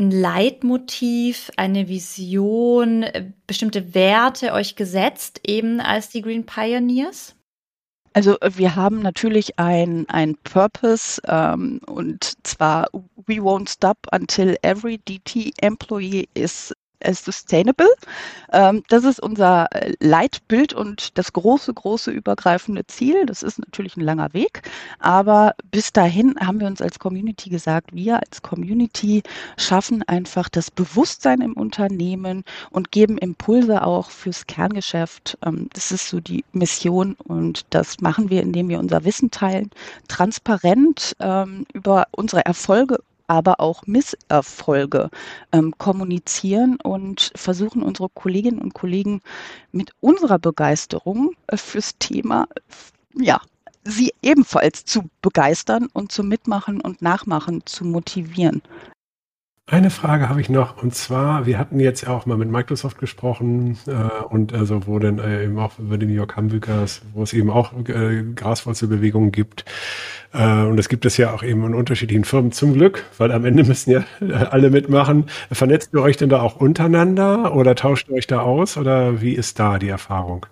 ein 0.00 0.10
Leitmotiv, 0.10 1.50
eine 1.56 1.88
Vision, 1.88 3.04
bestimmte 3.46 3.94
Werte 3.94 4.52
euch 4.52 4.74
gesetzt, 4.74 5.40
eben 5.46 5.80
als 5.80 6.08
die 6.08 6.22
Green 6.22 6.46
Pioneers? 6.46 7.36
Also 8.12 8.36
wir 8.42 8.74
haben 8.74 9.02
natürlich 9.02 9.58
ein, 9.58 10.08
ein 10.08 10.36
Purpose 10.42 11.20
ähm, 11.28 11.80
und 11.86 12.34
zwar 12.42 12.88
We 13.26 13.36
won't 13.36 13.68
stop 13.68 13.98
until 14.12 14.56
every 14.62 14.98
DT 14.98 15.52
employee 15.62 16.28
is 16.34 16.72
äh, 16.72 16.74
sustainable. 17.24 17.88
Ähm, 18.52 18.82
das 18.88 19.04
ist 19.04 19.20
unser 19.20 19.66
äh, 19.72 19.94
Leitbild 20.00 20.72
und 20.72 21.18
das 21.18 21.32
große, 21.32 21.72
große 21.72 22.10
übergreifende 22.10 22.86
Ziel. 22.86 23.26
Das 23.26 23.42
ist 23.42 23.58
natürlich 23.58 23.96
ein 23.96 24.02
langer 24.02 24.32
Weg, 24.32 24.62
aber 24.98 25.54
bis 25.70 25.92
dahin 25.92 26.36
haben 26.40 26.60
wir 26.60 26.66
uns 26.66 26.80
als 26.82 26.98
Community 26.98 27.50
gesagt, 27.50 27.94
wir 27.94 28.20
als 28.20 28.42
Community 28.42 29.22
schaffen 29.56 30.02
einfach 30.02 30.48
das 30.48 30.70
Bewusstsein 30.70 31.40
im 31.40 31.54
Unternehmen 31.54 32.44
und 32.70 32.92
geben 32.92 33.18
Impulse 33.18 33.82
auch 33.82 34.10
fürs 34.10 34.46
Kerngeschäft. 34.46 35.38
Ähm, 35.44 35.68
das 35.72 35.92
ist 35.92 36.08
so 36.08 36.20
die 36.20 36.44
Mission 36.52 37.14
und 37.24 37.66
das 37.70 38.00
machen 38.00 38.30
wir, 38.30 38.42
indem 38.42 38.68
wir 38.68 38.78
unser 38.78 39.04
Wissen 39.04 39.30
teilen, 39.30 39.70
transparent 40.08 41.16
ähm, 41.20 41.66
über 41.72 42.06
unsere 42.12 42.44
Erfolge 42.44 42.98
aber 43.30 43.60
auch 43.60 43.86
Misserfolge 43.86 45.08
ähm, 45.52 45.72
kommunizieren 45.78 46.78
und 46.82 47.30
versuchen 47.36 47.84
unsere 47.84 48.08
Kolleginnen 48.08 48.60
und 48.60 48.74
Kollegen 48.74 49.20
mit 49.70 49.92
unserer 50.00 50.40
Begeisterung 50.40 51.30
äh, 51.46 51.56
fürs 51.56 51.96
Thema, 52.00 52.48
ja, 53.14 53.40
sie 53.84 54.12
ebenfalls 54.20 54.84
zu 54.84 55.08
begeistern 55.22 55.86
und 55.92 56.10
zu 56.10 56.24
Mitmachen 56.24 56.80
und 56.80 57.02
Nachmachen 57.02 57.62
zu 57.66 57.84
motivieren. 57.84 58.62
Eine 59.70 59.90
Frage 59.90 60.28
habe 60.28 60.40
ich 60.40 60.48
noch, 60.48 60.82
und 60.82 60.96
zwar, 60.96 61.46
wir 61.46 61.56
hatten 61.56 61.78
jetzt 61.78 62.04
auch 62.08 62.26
mal 62.26 62.36
mit 62.36 62.50
Microsoft 62.50 62.98
gesprochen 62.98 63.78
äh, 63.86 64.24
und 64.24 64.52
also 64.52 64.88
wo 64.88 64.98
dann 64.98 65.20
äh, 65.20 65.44
eben 65.44 65.56
auch 65.60 65.78
über 65.78 65.96
die 65.96 66.06
New 66.06 66.12
York 66.12 66.34
Hamburgers, 66.34 67.02
wo 67.14 67.22
es 67.22 67.32
eben 67.32 67.50
auch 67.50 67.72
äh, 67.86 68.24
Graswurzelbewegungen 68.34 69.30
gibt. 69.30 69.64
Äh, 70.32 70.64
und 70.64 70.76
es 70.80 70.88
gibt 70.88 71.06
es 71.06 71.16
ja 71.18 71.32
auch 71.32 71.44
eben 71.44 71.64
in 71.64 71.74
unterschiedlichen 71.74 72.24
Firmen 72.24 72.50
zum 72.50 72.74
Glück, 72.74 73.04
weil 73.16 73.30
am 73.30 73.44
Ende 73.44 73.62
müssen 73.62 73.92
ja 73.92 74.04
alle 74.50 74.70
mitmachen. 74.70 75.26
Vernetzt 75.52 75.90
ihr 75.94 76.02
euch 76.02 76.16
denn 76.16 76.30
da 76.30 76.40
auch 76.42 76.56
untereinander 76.56 77.54
oder 77.54 77.76
tauscht 77.76 78.08
ihr 78.08 78.16
euch 78.16 78.26
da 78.26 78.40
aus 78.40 78.76
oder 78.76 79.20
wie 79.20 79.34
ist 79.34 79.60
da 79.60 79.78
die 79.78 79.88
Erfahrung? 79.88 80.46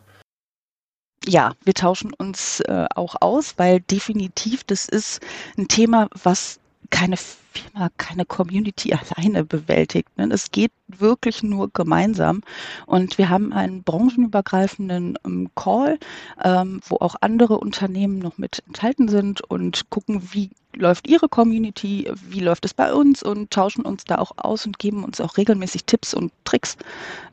Ja, 1.26 1.54
wir 1.64 1.74
tauschen 1.74 2.12
uns 2.16 2.60
äh, 2.60 2.86
auch 2.94 3.16
aus, 3.20 3.54
weil 3.56 3.80
definitiv 3.80 4.62
das 4.62 4.88
ist 4.88 5.20
ein 5.58 5.66
Thema, 5.66 6.06
was 6.22 6.60
keine 6.90 7.16
Firma, 7.16 7.90
keine 7.96 8.24
Community 8.24 8.94
alleine 9.16 9.44
bewältigt. 9.44 10.16
Ne? 10.16 10.28
Es 10.32 10.50
geht 10.50 10.72
wirklich 10.86 11.42
nur 11.42 11.70
gemeinsam. 11.72 12.42
Und 12.86 13.18
wir 13.18 13.28
haben 13.28 13.52
einen 13.52 13.82
branchenübergreifenden 13.82 15.18
ähm, 15.24 15.50
Call, 15.54 15.98
ähm, 16.42 16.80
wo 16.86 16.96
auch 16.96 17.16
andere 17.20 17.58
Unternehmen 17.58 18.18
noch 18.18 18.38
mit 18.38 18.62
enthalten 18.66 19.08
sind 19.08 19.40
und 19.42 19.90
gucken, 19.90 20.22
wie 20.32 20.50
läuft 20.74 21.08
Ihre 21.08 21.28
Community, 21.28 22.10
wie 22.28 22.40
läuft 22.40 22.64
es 22.64 22.74
bei 22.74 22.92
uns 22.92 23.22
und 23.22 23.50
tauschen 23.50 23.84
uns 23.84 24.04
da 24.04 24.18
auch 24.18 24.32
aus 24.36 24.66
und 24.66 24.78
geben 24.78 25.04
uns 25.04 25.20
auch 25.20 25.36
regelmäßig 25.36 25.84
Tipps 25.84 26.14
und 26.14 26.32
Tricks, 26.44 26.76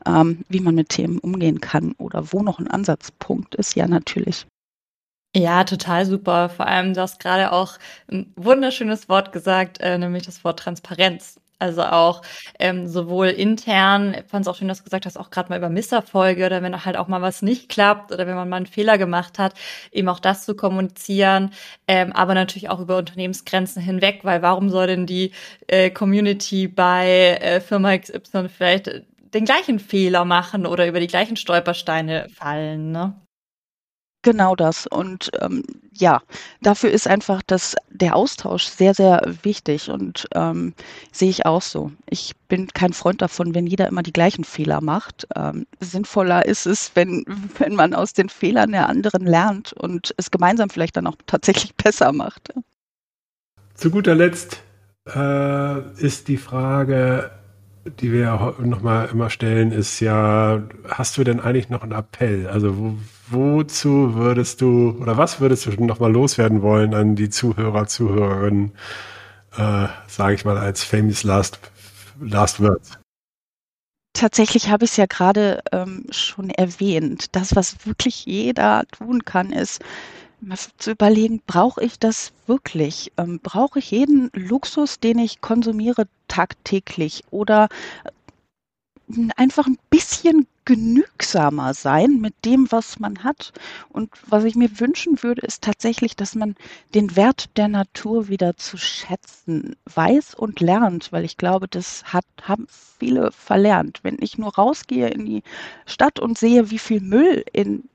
ähm, 0.06 0.44
wie 0.48 0.60
man 0.60 0.74
mit 0.74 0.88
Themen 0.88 1.18
umgehen 1.18 1.60
kann 1.60 1.92
oder 1.98 2.32
wo 2.32 2.42
noch 2.42 2.58
ein 2.58 2.68
Ansatzpunkt 2.68 3.54
ist. 3.54 3.76
Ja, 3.76 3.86
natürlich. 3.86 4.46
Ja, 5.38 5.64
total 5.64 6.06
super. 6.06 6.48
Vor 6.48 6.66
allem, 6.66 6.94
du 6.94 7.00
hast 7.02 7.20
gerade 7.20 7.52
auch 7.52 7.78
ein 8.10 8.32
wunderschönes 8.36 9.08
Wort 9.10 9.32
gesagt, 9.32 9.80
äh, 9.80 9.98
nämlich 9.98 10.22
das 10.24 10.42
Wort 10.44 10.58
Transparenz. 10.60 11.38
Also 11.58 11.82
auch 11.84 12.20
ähm, 12.58 12.86
sowohl 12.86 13.28
intern, 13.28 14.14
fand 14.28 14.42
es 14.44 14.48
auch 14.48 14.56
schön, 14.56 14.68
dass 14.68 14.78
du 14.78 14.84
gesagt 14.84 15.06
hast, 15.06 15.16
auch 15.18 15.30
gerade 15.30 15.48
mal 15.50 15.56
über 15.58 15.70
Misserfolge 15.70 16.44
oder 16.46 16.62
wenn 16.62 16.84
halt 16.84 16.96
auch 16.98 17.08
mal 17.08 17.22
was 17.22 17.40
nicht 17.42 17.68
klappt 17.70 18.12
oder 18.12 18.26
wenn 18.26 18.34
man 18.34 18.48
mal 18.48 18.56
einen 18.56 18.66
Fehler 18.66 18.98
gemacht 18.98 19.38
hat, 19.38 19.54
eben 19.90 20.08
auch 20.10 20.20
das 20.20 20.44
zu 20.44 20.54
kommunizieren, 20.54 21.50
ähm, 21.88 22.12
aber 22.12 22.34
natürlich 22.34 22.68
auch 22.68 22.78
über 22.80 22.98
Unternehmensgrenzen 22.98 23.80
hinweg, 23.82 24.20
weil 24.22 24.42
warum 24.42 24.68
soll 24.68 24.86
denn 24.86 25.06
die 25.06 25.32
äh, 25.66 25.88
Community 25.90 26.68
bei 26.68 27.38
äh, 27.40 27.60
Firma 27.60 27.96
XY 27.96 28.50
vielleicht 28.50 28.90
den 29.34 29.44
gleichen 29.46 29.78
Fehler 29.78 30.24
machen 30.26 30.66
oder 30.66 30.86
über 30.86 31.00
die 31.00 31.06
gleichen 31.06 31.36
Stolpersteine 31.36 32.26
fallen, 32.34 32.92
ne? 32.92 33.25
Genau 34.26 34.56
das. 34.56 34.88
Und 34.88 35.30
ähm, 35.40 35.62
ja, 35.92 36.20
dafür 36.60 36.90
ist 36.90 37.06
einfach 37.06 37.42
das, 37.46 37.76
der 37.90 38.16
Austausch 38.16 38.64
sehr, 38.64 38.92
sehr 38.92 39.22
wichtig 39.44 39.88
und 39.88 40.26
ähm, 40.34 40.74
sehe 41.12 41.30
ich 41.30 41.46
auch 41.46 41.62
so. 41.62 41.92
Ich 42.10 42.32
bin 42.48 42.66
kein 42.66 42.92
Freund 42.92 43.22
davon, 43.22 43.54
wenn 43.54 43.68
jeder 43.68 43.86
immer 43.86 44.02
die 44.02 44.12
gleichen 44.12 44.42
Fehler 44.42 44.80
macht. 44.80 45.28
Ähm, 45.36 45.64
sinnvoller 45.78 46.44
ist 46.44 46.66
es, 46.66 46.90
wenn, 46.94 47.24
wenn 47.58 47.76
man 47.76 47.94
aus 47.94 48.14
den 48.14 48.28
Fehlern 48.28 48.72
der 48.72 48.88
anderen 48.88 49.24
lernt 49.24 49.72
und 49.74 50.12
es 50.16 50.32
gemeinsam 50.32 50.70
vielleicht 50.70 50.96
dann 50.96 51.06
auch 51.06 51.16
tatsächlich 51.28 51.72
besser 51.76 52.10
macht. 52.10 52.52
Zu 53.74 53.92
guter 53.92 54.16
Letzt 54.16 54.60
äh, 55.14 55.80
ist 56.04 56.26
die 56.26 56.38
Frage, 56.38 57.30
die 58.00 58.10
wir 58.10 58.56
nochmal 58.58 59.08
immer 59.12 59.30
stellen, 59.30 59.70
ist 59.70 60.00
ja, 60.00 60.64
hast 60.88 61.16
du 61.16 61.22
denn 61.22 61.38
eigentlich 61.38 61.68
noch 61.68 61.84
einen 61.84 61.92
Appell? 61.92 62.48
Also 62.48 62.76
wo, 62.76 62.96
wozu 63.28 64.14
würdest 64.14 64.60
du 64.60 64.96
oder 65.00 65.16
was 65.16 65.40
würdest 65.40 65.66
du 65.66 65.70
nochmal 65.84 66.12
loswerden 66.12 66.62
wollen 66.62 66.94
an 66.94 67.16
die 67.16 67.30
Zuhörer, 67.30 67.86
Zuhörerinnen, 67.86 68.72
äh, 69.56 69.88
sage 70.06 70.34
ich 70.34 70.44
mal 70.44 70.58
als 70.58 70.84
famous 70.84 71.24
last, 71.24 71.58
last 72.20 72.60
words? 72.60 72.98
Tatsächlich 74.12 74.70
habe 74.70 74.84
ich 74.86 74.92
es 74.92 74.96
ja 74.96 75.06
gerade 75.06 75.62
ähm, 75.72 76.06
schon 76.10 76.48
erwähnt. 76.50 77.36
Das, 77.36 77.54
was 77.54 77.86
wirklich 77.86 78.24
jeder 78.24 78.84
tun 78.90 79.24
kann, 79.24 79.52
ist, 79.52 79.82
zu 80.78 80.92
überlegen, 80.92 81.42
brauche 81.46 81.82
ich 81.82 81.98
das 81.98 82.32
wirklich? 82.46 83.12
Ähm, 83.16 83.40
brauche 83.42 83.78
ich 83.78 83.90
jeden 83.90 84.30
Luxus, 84.34 85.00
den 85.00 85.18
ich 85.18 85.40
konsumiere 85.40 86.06
tagtäglich? 86.28 87.24
Oder 87.30 87.68
äh, 89.08 89.28
einfach 89.36 89.66
ein 89.66 89.78
bisschen 89.90 90.46
genügsamer 90.66 91.72
sein 91.72 92.20
mit 92.20 92.34
dem, 92.44 92.70
was 92.70 92.98
man 92.98 93.24
hat. 93.24 93.54
Und 93.88 94.10
was 94.26 94.44
ich 94.44 94.54
mir 94.54 94.78
wünschen 94.78 95.22
würde, 95.22 95.40
ist 95.42 95.62
tatsächlich, 95.62 96.16
dass 96.16 96.34
man 96.34 96.56
den 96.94 97.16
Wert 97.16 97.56
der 97.56 97.68
Natur 97.68 98.28
wieder 98.28 98.56
zu 98.58 98.76
schätzen 98.76 99.76
weiß 99.86 100.34
und 100.34 100.60
lernt, 100.60 101.12
weil 101.12 101.24
ich 101.24 101.38
glaube, 101.38 101.68
das 101.68 102.12
hat, 102.12 102.26
haben 102.42 102.66
viele 102.98 103.32
verlernt. 103.32 104.00
Wenn 104.02 104.18
ich 104.20 104.36
nur 104.36 104.54
rausgehe 104.54 105.08
in 105.08 105.24
die 105.24 105.42
Stadt 105.86 106.20
und 106.20 106.36
sehe, 106.36 106.70
wie 106.70 106.78
viel 106.78 107.00
Müll 107.00 107.44
in 107.52 107.88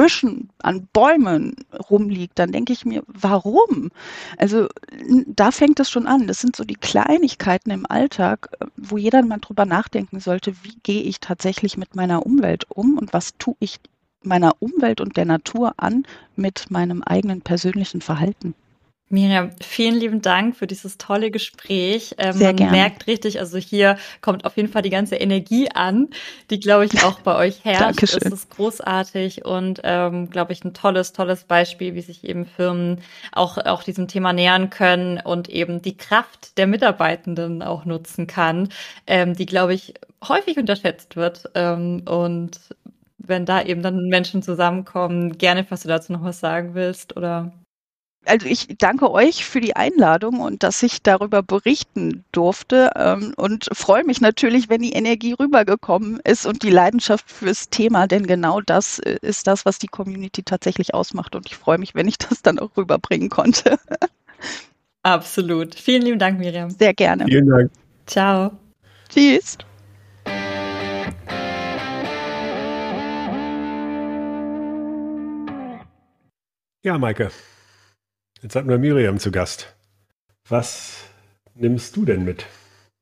Büschen, 0.00 0.48
an 0.62 0.88
Bäumen 0.94 1.56
rumliegt, 1.90 2.38
dann 2.38 2.52
denke 2.52 2.72
ich 2.72 2.86
mir, 2.86 3.02
warum? 3.06 3.90
Also 4.38 4.66
da 5.26 5.50
fängt 5.50 5.78
es 5.78 5.90
schon 5.90 6.06
an. 6.06 6.26
Das 6.26 6.40
sind 6.40 6.56
so 6.56 6.64
die 6.64 6.74
Kleinigkeiten 6.74 7.70
im 7.70 7.84
Alltag, 7.86 8.48
wo 8.78 8.96
jeder 8.96 9.20
mal 9.22 9.40
drüber 9.40 9.66
nachdenken 9.66 10.18
sollte, 10.18 10.54
wie 10.62 10.78
gehe 10.82 11.02
ich 11.02 11.20
tatsächlich 11.20 11.76
mit 11.76 11.96
meiner 11.96 12.24
Umwelt 12.24 12.64
um 12.70 12.96
und 12.96 13.12
was 13.12 13.36
tue 13.36 13.56
ich 13.60 13.78
meiner 14.22 14.54
Umwelt 14.60 15.02
und 15.02 15.18
der 15.18 15.26
Natur 15.26 15.74
an 15.76 16.06
mit 16.34 16.70
meinem 16.70 17.02
eigenen 17.02 17.42
persönlichen 17.42 18.00
Verhalten. 18.00 18.54
Miriam, 19.12 19.50
vielen 19.60 19.96
lieben 19.96 20.22
Dank 20.22 20.54
für 20.54 20.68
dieses 20.68 20.96
tolle 20.96 21.32
Gespräch. 21.32 22.14
Ähm, 22.16 22.32
Sehr 22.32 22.48
man 22.48 22.56
gerne. 22.56 22.70
merkt 22.70 23.08
richtig, 23.08 23.40
also 23.40 23.58
hier 23.58 23.98
kommt 24.20 24.44
auf 24.44 24.56
jeden 24.56 24.68
Fall 24.68 24.82
die 24.82 24.90
ganze 24.90 25.16
Energie 25.16 25.68
an, 25.74 26.10
die, 26.48 26.60
glaube 26.60 26.84
ich, 26.84 27.02
auch 27.02 27.18
bei 27.20 27.34
euch 27.34 27.64
herrscht. 27.64 27.80
Dankeschön. 27.80 28.20
Es 28.22 28.32
ist 28.32 28.50
großartig 28.50 29.44
und, 29.44 29.80
ähm, 29.82 30.30
glaube 30.30 30.52
ich, 30.52 30.64
ein 30.64 30.74
tolles, 30.74 31.12
tolles 31.12 31.42
Beispiel, 31.42 31.96
wie 31.96 32.02
sich 32.02 32.22
eben 32.22 32.46
Firmen 32.46 33.00
auch, 33.32 33.58
auch 33.58 33.82
diesem 33.82 34.06
Thema 34.06 34.32
nähern 34.32 34.70
können 34.70 35.18
und 35.18 35.48
eben 35.48 35.82
die 35.82 35.96
Kraft 35.96 36.56
der 36.56 36.68
Mitarbeitenden 36.68 37.64
auch 37.64 37.84
nutzen 37.84 38.28
kann, 38.28 38.68
ähm, 39.08 39.34
die, 39.34 39.46
glaube 39.46 39.74
ich, 39.74 39.94
häufig 40.28 40.56
unterschätzt 40.56 41.16
wird. 41.16 41.50
Ähm, 41.56 42.02
und 42.08 42.60
wenn 43.18 43.44
da 43.44 43.60
eben 43.60 43.82
dann 43.82 44.08
Menschen 44.08 44.40
zusammenkommen, 44.40 45.36
gerne, 45.36 45.64
falls 45.64 45.82
du 45.82 45.88
dazu 45.88 46.12
noch 46.12 46.22
was 46.22 46.38
sagen 46.38 46.74
willst 46.74 47.16
oder 47.16 47.52
also 48.26 48.46
ich 48.46 48.68
danke 48.78 49.10
euch 49.10 49.44
für 49.44 49.60
die 49.60 49.76
Einladung 49.76 50.40
und 50.40 50.62
dass 50.62 50.82
ich 50.82 51.02
darüber 51.02 51.42
berichten 51.42 52.24
durfte 52.32 52.90
ähm, 52.96 53.32
und 53.36 53.68
freue 53.72 54.04
mich 54.04 54.20
natürlich, 54.20 54.68
wenn 54.68 54.82
die 54.82 54.92
Energie 54.92 55.32
rübergekommen 55.32 56.20
ist 56.24 56.46
und 56.46 56.62
die 56.62 56.70
Leidenschaft 56.70 57.30
fürs 57.30 57.70
Thema, 57.70 58.06
denn 58.06 58.26
genau 58.26 58.60
das 58.60 58.98
äh, 59.00 59.18
ist 59.22 59.46
das, 59.46 59.64
was 59.64 59.78
die 59.78 59.88
Community 59.88 60.42
tatsächlich 60.42 60.94
ausmacht 60.94 61.34
und 61.34 61.46
ich 61.46 61.56
freue 61.56 61.78
mich, 61.78 61.94
wenn 61.94 62.08
ich 62.08 62.18
das 62.18 62.42
dann 62.42 62.58
auch 62.58 62.76
rüberbringen 62.76 63.30
konnte. 63.30 63.78
Absolut. 65.02 65.74
Vielen 65.74 66.02
lieben 66.02 66.18
Dank, 66.18 66.38
Miriam. 66.38 66.70
Sehr 66.70 66.92
gerne. 66.92 67.24
Vielen 67.24 67.48
Dank. 67.48 67.70
Ciao. 68.06 68.52
Tschüss. 69.08 69.56
Ja, 76.82 76.98
Maike. 76.98 77.30
Jetzt 78.42 78.56
hatten 78.56 78.70
wir 78.70 78.78
Miriam 78.78 79.18
zu 79.18 79.30
Gast. 79.30 79.74
Was 80.48 81.04
nimmst 81.54 81.94
du 81.96 82.06
denn 82.06 82.24
mit? 82.24 82.46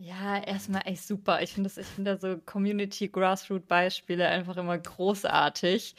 Ja, 0.01 0.43
erstmal 0.43 0.83
echt 0.85 1.07
super. 1.07 1.43
Ich 1.43 1.53
finde 1.55 1.71
ich 1.77 1.87
finde 1.87 2.19
so 2.19 2.39
Community 2.39 3.09
Grassroot 3.09 3.69
Beispiele 3.69 4.27
einfach 4.29 4.57
immer 4.57 4.79
großartig. 4.79 5.95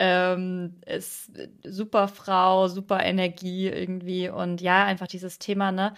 Ähm, 0.00 0.80
ist 0.86 1.30
super 1.64 2.08
Frau, 2.08 2.66
super 2.66 3.04
Energie 3.04 3.68
irgendwie 3.68 4.28
und 4.28 4.60
ja, 4.60 4.84
einfach 4.84 5.06
dieses 5.06 5.38
Thema, 5.38 5.70
ne? 5.70 5.94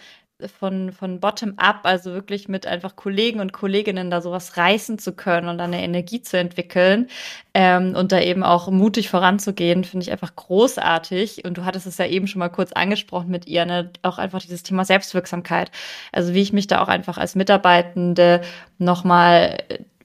Von, 0.59 0.91
von 0.91 1.19
bottom-up, 1.19 1.81
also 1.83 2.11
wirklich 2.11 2.49
mit 2.49 2.67
einfach 2.67 2.95
Kollegen 2.95 3.39
und 3.39 3.53
Kolleginnen 3.53 4.11
da 4.11 4.19
sowas 4.19 4.57
reißen 4.57 4.99
zu 4.99 5.13
können 5.13 5.47
und 5.47 5.61
eine 5.61 5.81
Energie 5.81 6.21
zu 6.21 6.37
entwickeln 6.37 7.07
ähm, 7.53 7.95
und 7.95 8.11
da 8.11 8.19
eben 8.19 8.43
auch 8.43 8.69
mutig 8.69 9.09
voranzugehen, 9.09 9.85
finde 9.85 10.03
ich 10.03 10.11
einfach 10.11 10.35
großartig. 10.35 11.45
Und 11.45 11.57
du 11.57 11.65
hattest 11.65 11.87
es 11.87 11.97
ja 11.97 12.05
eben 12.05 12.27
schon 12.27 12.39
mal 12.39 12.49
kurz 12.49 12.73
angesprochen 12.73 13.29
mit 13.29 13.47
ihr, 13.47 13.65
ne? 13.65 13.91
auch 14.01 14.17
einfach 14.17 14.41
dieses 14.41 14.63
Thema 14.63 14.83
Selbstwirksamkeit. 14.83 15.71
Also 16.11 16.33
wie 16.33 16.41
ich 16.41 16.53
mich 16.53 16.67
da 16.67 16.81
auch 16.81 16.89
einfach 16.89 17.17
als 17.17 17.35
Mitarbeitende 17.35 18.41
nochmal 18.77 19.57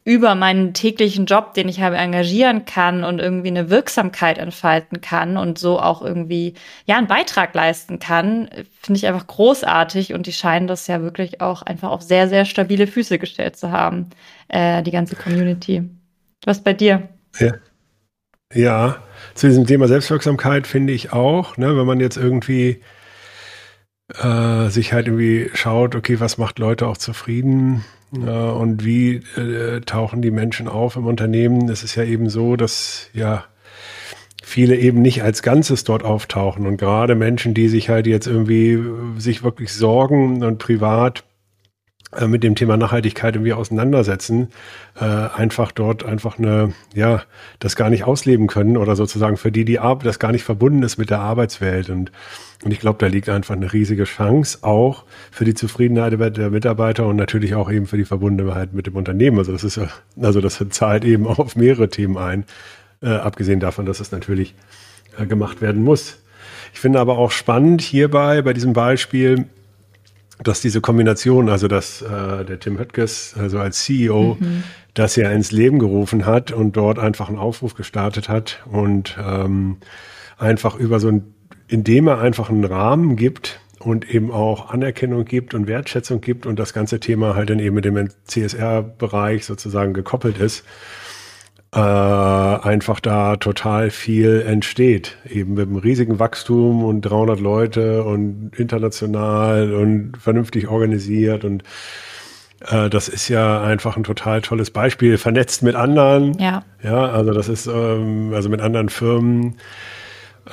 über 0.04 0.34
meinen 0.34 0.72
täglichen 0.72 1.26
Job, 1.26 1.52
den 1.54 1.68
ich 1.68 1.80
habe, 1.80 1.96
engagieren 1.96 2.64
kann 2.64 3.04
und 3.04 3.18
irgendwie 3.18 3.48
eine 3.48 3.68
Wirksamkeit 3.68 4.38
entfalten 4.38 5.00
kann 5.00 5.36
und 5.36 5.58
so 5.58 5.78
auch 5.78 6.02
irgendwie 6.02 6.54
ja 6.86 6.96
einen 6.96 7.06
Beitrag 7.06 7.54
leisten 7.54 7.98
kann, 7.98 8.48
finde 8.80 8.98
ich 8.98 9.06
einfach 9.06 9.26
großartig 9.26 10.14
und 10.14 10.26
die 10.26 10.32
scheinen 10.32 10.66
das 10.66 10.86
ja 10.86 11.02
wirklich 11.02 11.40
auch 11.40 11.62
einfach 11.62 11.90
auf 11.90 12.02
sehr 12.02 12.28
sehr 12.28 12.46
stabile 12.46 12.86
Füße 12.86 13.18
gestellt 13.18 13.56
zu 13.56 13.70
haben, 13.72 14.08
äh, 14.48 14.82
die 14.82 14.90
ganze 14.90 15.16
Community. 15.16 15.88
Was 16.44 16.62
bei 16.62 16.72
dir? 16.72 17.08
Ja. 17.38 17.52
Ja, 18.52 18.96
zu 19.34 19.46
diesem 19.46 19.64
Thema 19.66 19.86
Selbstwirksamkeit 19.86 20.66
finde 20.66 20.92
ich 20.92 21.12
auch, 21.12 21.56
ne, 21.56 21.76
wenn 21.76 21.86
man 21.86 22.00
jetzt 22.00 22.16
irgendwie 22.16 22.80
äh, 24.18 24.68
sich 24.70 24.92
halt 24.92 25.06
irgendwie 25.06 25.50
schaut, 25.54 25.94
okay, 25.94 26.18
was 26.18 26.36
macht 26.36 26.58
Leute 26.58 26.88
auch 26.88 26.96
zufrieden, 26.96 27.84
und 28.18 28.84
wie 28.84 29.22
äh, 29.36 29.80
tauchen 29.80 30.22
die 30.22 30.30
Menschen 30.30 30.68
auf 30.68 30.96
im 30.96 31.06
Unternehmen? 31.06 31.68
Es 31.68 31.84
ist 31.84 31.94
ja 31.94 32.04
eben 32.04 32.28
so, 32.28 32.56
dass 32.56 33.08
ja 33.12 33.44
viele 34.42 34.76
eben 34.76 35.00
nicht 35.00 35.22
als 35.22 35.42
Ganzes 35.42 35.84
dort 35.84 36.02
auftauchen 36.02 36.66
und 36.66 36.76
gerade 36.76 37.14
Menschen, 37.14 37.54
die 37.54 37.68
sich 37.68 37.88
halt 37.88 38.06
jetzt 38.06 38.26
irgendwie 38.26 38.72
äh, 38.72 39.18
sich 39.18 39.42
wirklich 39.42 39.72
sorgen 39.72 40.42
und 40.42 40.58
privat 40.58 41.20
äh, 41.20 41.29
mit 42.26 42.42
dem 42.42 42.56
Thema 42.56 42.76
Nachhaltigkeit 42.76 43.36
irgendwie 43.36 43.52
auseinandersetzen, 43.52 44.48
äh, 45.00 45.04
einfach 45.04 45.70
dort 45.70 46.04
einfach 46.04 46.38
eine, 46.38 46.72
ja, 46.92 47.22
das 47.60 47.76
gar 47.76 47.88
nicht 47.88 48.04
ausleben 48.04 48.48
können 48.48 48.76
oder 48.76 48.96
sozusagen 48.96 49.36
für 49.36 49.52
die 49.52 49.64
die 49.64 49.78
Arbeit, 49.78 50.06
das 50.06 50.18
gar 50.18 50.32
nicht 50.32 50.42
verbunden 50.42 50.82
ist 50.82 50.98
mit 50.98 51.10
der 51.10 51.20
Arbeitswelt 51.20 51.88
und 51.90 52.10
und 52.62 52.72
ich 52.72 52.80
glaube, 52.80 52.98
da 52.98 53.06
liegt 53.06 53.30
einfach 53.30 53.56
eine 53.56 53.72
riesige 53.72 54.04
Chance 54.04 54.58
auch 54.60 55.04
für 55.30 55.46
die 55.46 55.54
Zufriedenheit 55.54 56.12
der 56.36 56.50
Mitarbeiter 56.50 57.06
und 57.06 57.16
natürlich 57.16 57.54
auch 57.54 57.70
eben 57.70 57.86
für 57.86 57.96
die 57.96 58.04
Verbundenheit 58.04 58.74
mit 58.74 58.86
dem 58.86 58.96
Unternehmen. 58.96 59.38
Also 59.38 59.52
das 59.52 59.64
ist 59.64 59.80
also 60.20 60.42
das 60.42 60.62
zahlt 60.68 61.06
eben 61.06 61.26
auf 61.26 61.56
mehrere 61.56 61.88
Themen 61.88 62.18
ein, 62.18 62.44
äh, 63.02 63.08
abgesehen 63.08 63.60
davon, 63.60 63.86
dass 63.86 64.00
es 64.00 64.12
natürlich 64.12 64.54
äh, 65.18 65.24
gemacht 65.24 65.62
werden 65.62 65.82
muss. 65.82 66.18
Ich 66.74 66.80
finde 66.80 67.00
aber 67.00 67.16
auch 67.16 67.30
spannend 67.30 67.80
hierbei 67.80 68.42
bei 68.42 68.52
diesem 68.52 68.74
Beispiel, 68.74 69.46
dass 70.42 70.60
diese 70.60 70.80
Kombination, 70.80 71.48
also 71.48 71.68
dass 71.68 72.02
äh, 72.02 72.44
der 72.44 72.58
Tim 72.60 72.78
Höttges, 72.78 73.34
also 73.38 73.58
als 73.58 73.84
CEO, 73.84 74.36
mhm. 74.40 74.64
das 74.94 75.16
ja 75.16 75.30
ins 75.30 75.52
Leben 75.52 75.78
gerufen 75.78 76.26
hat 76.26 76.52
und 76.52 76.76
dort 76.76 76.98
einfach 76.98 77.28
einen 77.28 77.38
Aufruf 77.38 77.74
gestartet 77.74 78.28
hat 78.28 78.62
und 78.70 79.16
ähm, 79.22 79.78
einfach 80.38 80.76
über 80.76 81.00
so 81.00 81.08
ein, 81.08 81.34
indem 81.68 82.08
er 82.08 82.20
einfach 82.20 82.50
einen 82.50 82.64
Rahmen 82.64 83.16
gibt 83.16 83.60
und 83.78 84.10
eben 84.10 84.30
auch 84.30 84.70
Anerkennung 84.70 85.24
gibt 85.24 85.54
und 85.54 85.66
Wertschätzung 85.66 86.20
gibt 86.20 86.46
und 86.46 86.58
das 86.58 86.72
ganze 86.72 87.00
Thema 87.00 87.34
halt 87.34 87.50
dann 87.50 87.58
eben 87.58 87.74
mit 87.74 87.84
dem 87.84 88.08
CSR-Bereich 88.24 89.44
sozusagen 89.44 89.94
gekoppelt 89.94 90.38
ist, 90.38 90.64
äh, 91.72 91.78
einfach 91.78 93.00
da 93.00 93.36
total 93.36 93.90
viel 93.90 94.42
entsteht. 94.46 95.16
Eben 95.28 95.54
mit 95.54 95.68
einem 95.68 95.76
riesigen 95.76 96.18
Wachstum 96.18 96.84
und 96.84 97.02
300 97.02 97.40
Leute 97.40 98.04
und 98.04 98.52
international 98.56 99.72
und 99.74 100.16
vernünftig 100.18 100.68
organisiert 100.68 101.44
und 101.44 101.62
äh, 102.66 102.90
das 102.90 103.08
ist 103.08 103.28
ja 103.28 103.62
einfach 103.62 103.96
ein 103.96 104.04
total 104.04 104.42
tolles 104.42 104.70
Beispiel, 104.70 105.18
vernetzt 105.18 105.62
mit 105.62 105.74
anderen. 105.74 106.38
Ja. 106.38 106.64
Ja, 106.82 107.06
also 107.06 107.32
das 107.32 107.48
ist, 107.48 107.66
ähm, 107.66 108.32
also 108.34 108.48
mit 108.48 108.60
anderen 108.60 108.88
Firmen. 108.88 109.56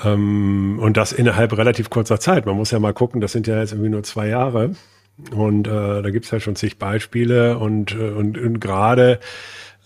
Ähm, 0.03 0.80
und 0.82 0.97
das 0.97 1.12
innerhalb 1.12 1.58
relativ 1.58 1.89
kurzer 1.89 2.19
Zeit. 2.19 2.45
Man 2.45 2.56
muss 2.56 2.71
ja 2.71 2.80
mal 2.80 2.93
gucken, 2.93 3.21
das 3.21 3.32
sind 3.32 3.47
ja 3.47 3.60
jetzt 3.60 3.71
irgendwie 3.71 3.89
nur 3.89 4.03
zwei 4.03 4.27
Jahre. 4.27 4.71
Und 5.32 5.67
äh, 5.67 6.01
da 6.01 6.10
gibt's 6.12 6.30
ja 6.30 6.39
schon 6.39 6.56
zig 6.56 6.77
Beispiele 6.77 7.58
und, 7.58 7.95
äh, 7.95 8.10
und, 8.10 8.38
und 8.38 8.60
gerade 8.60 9.19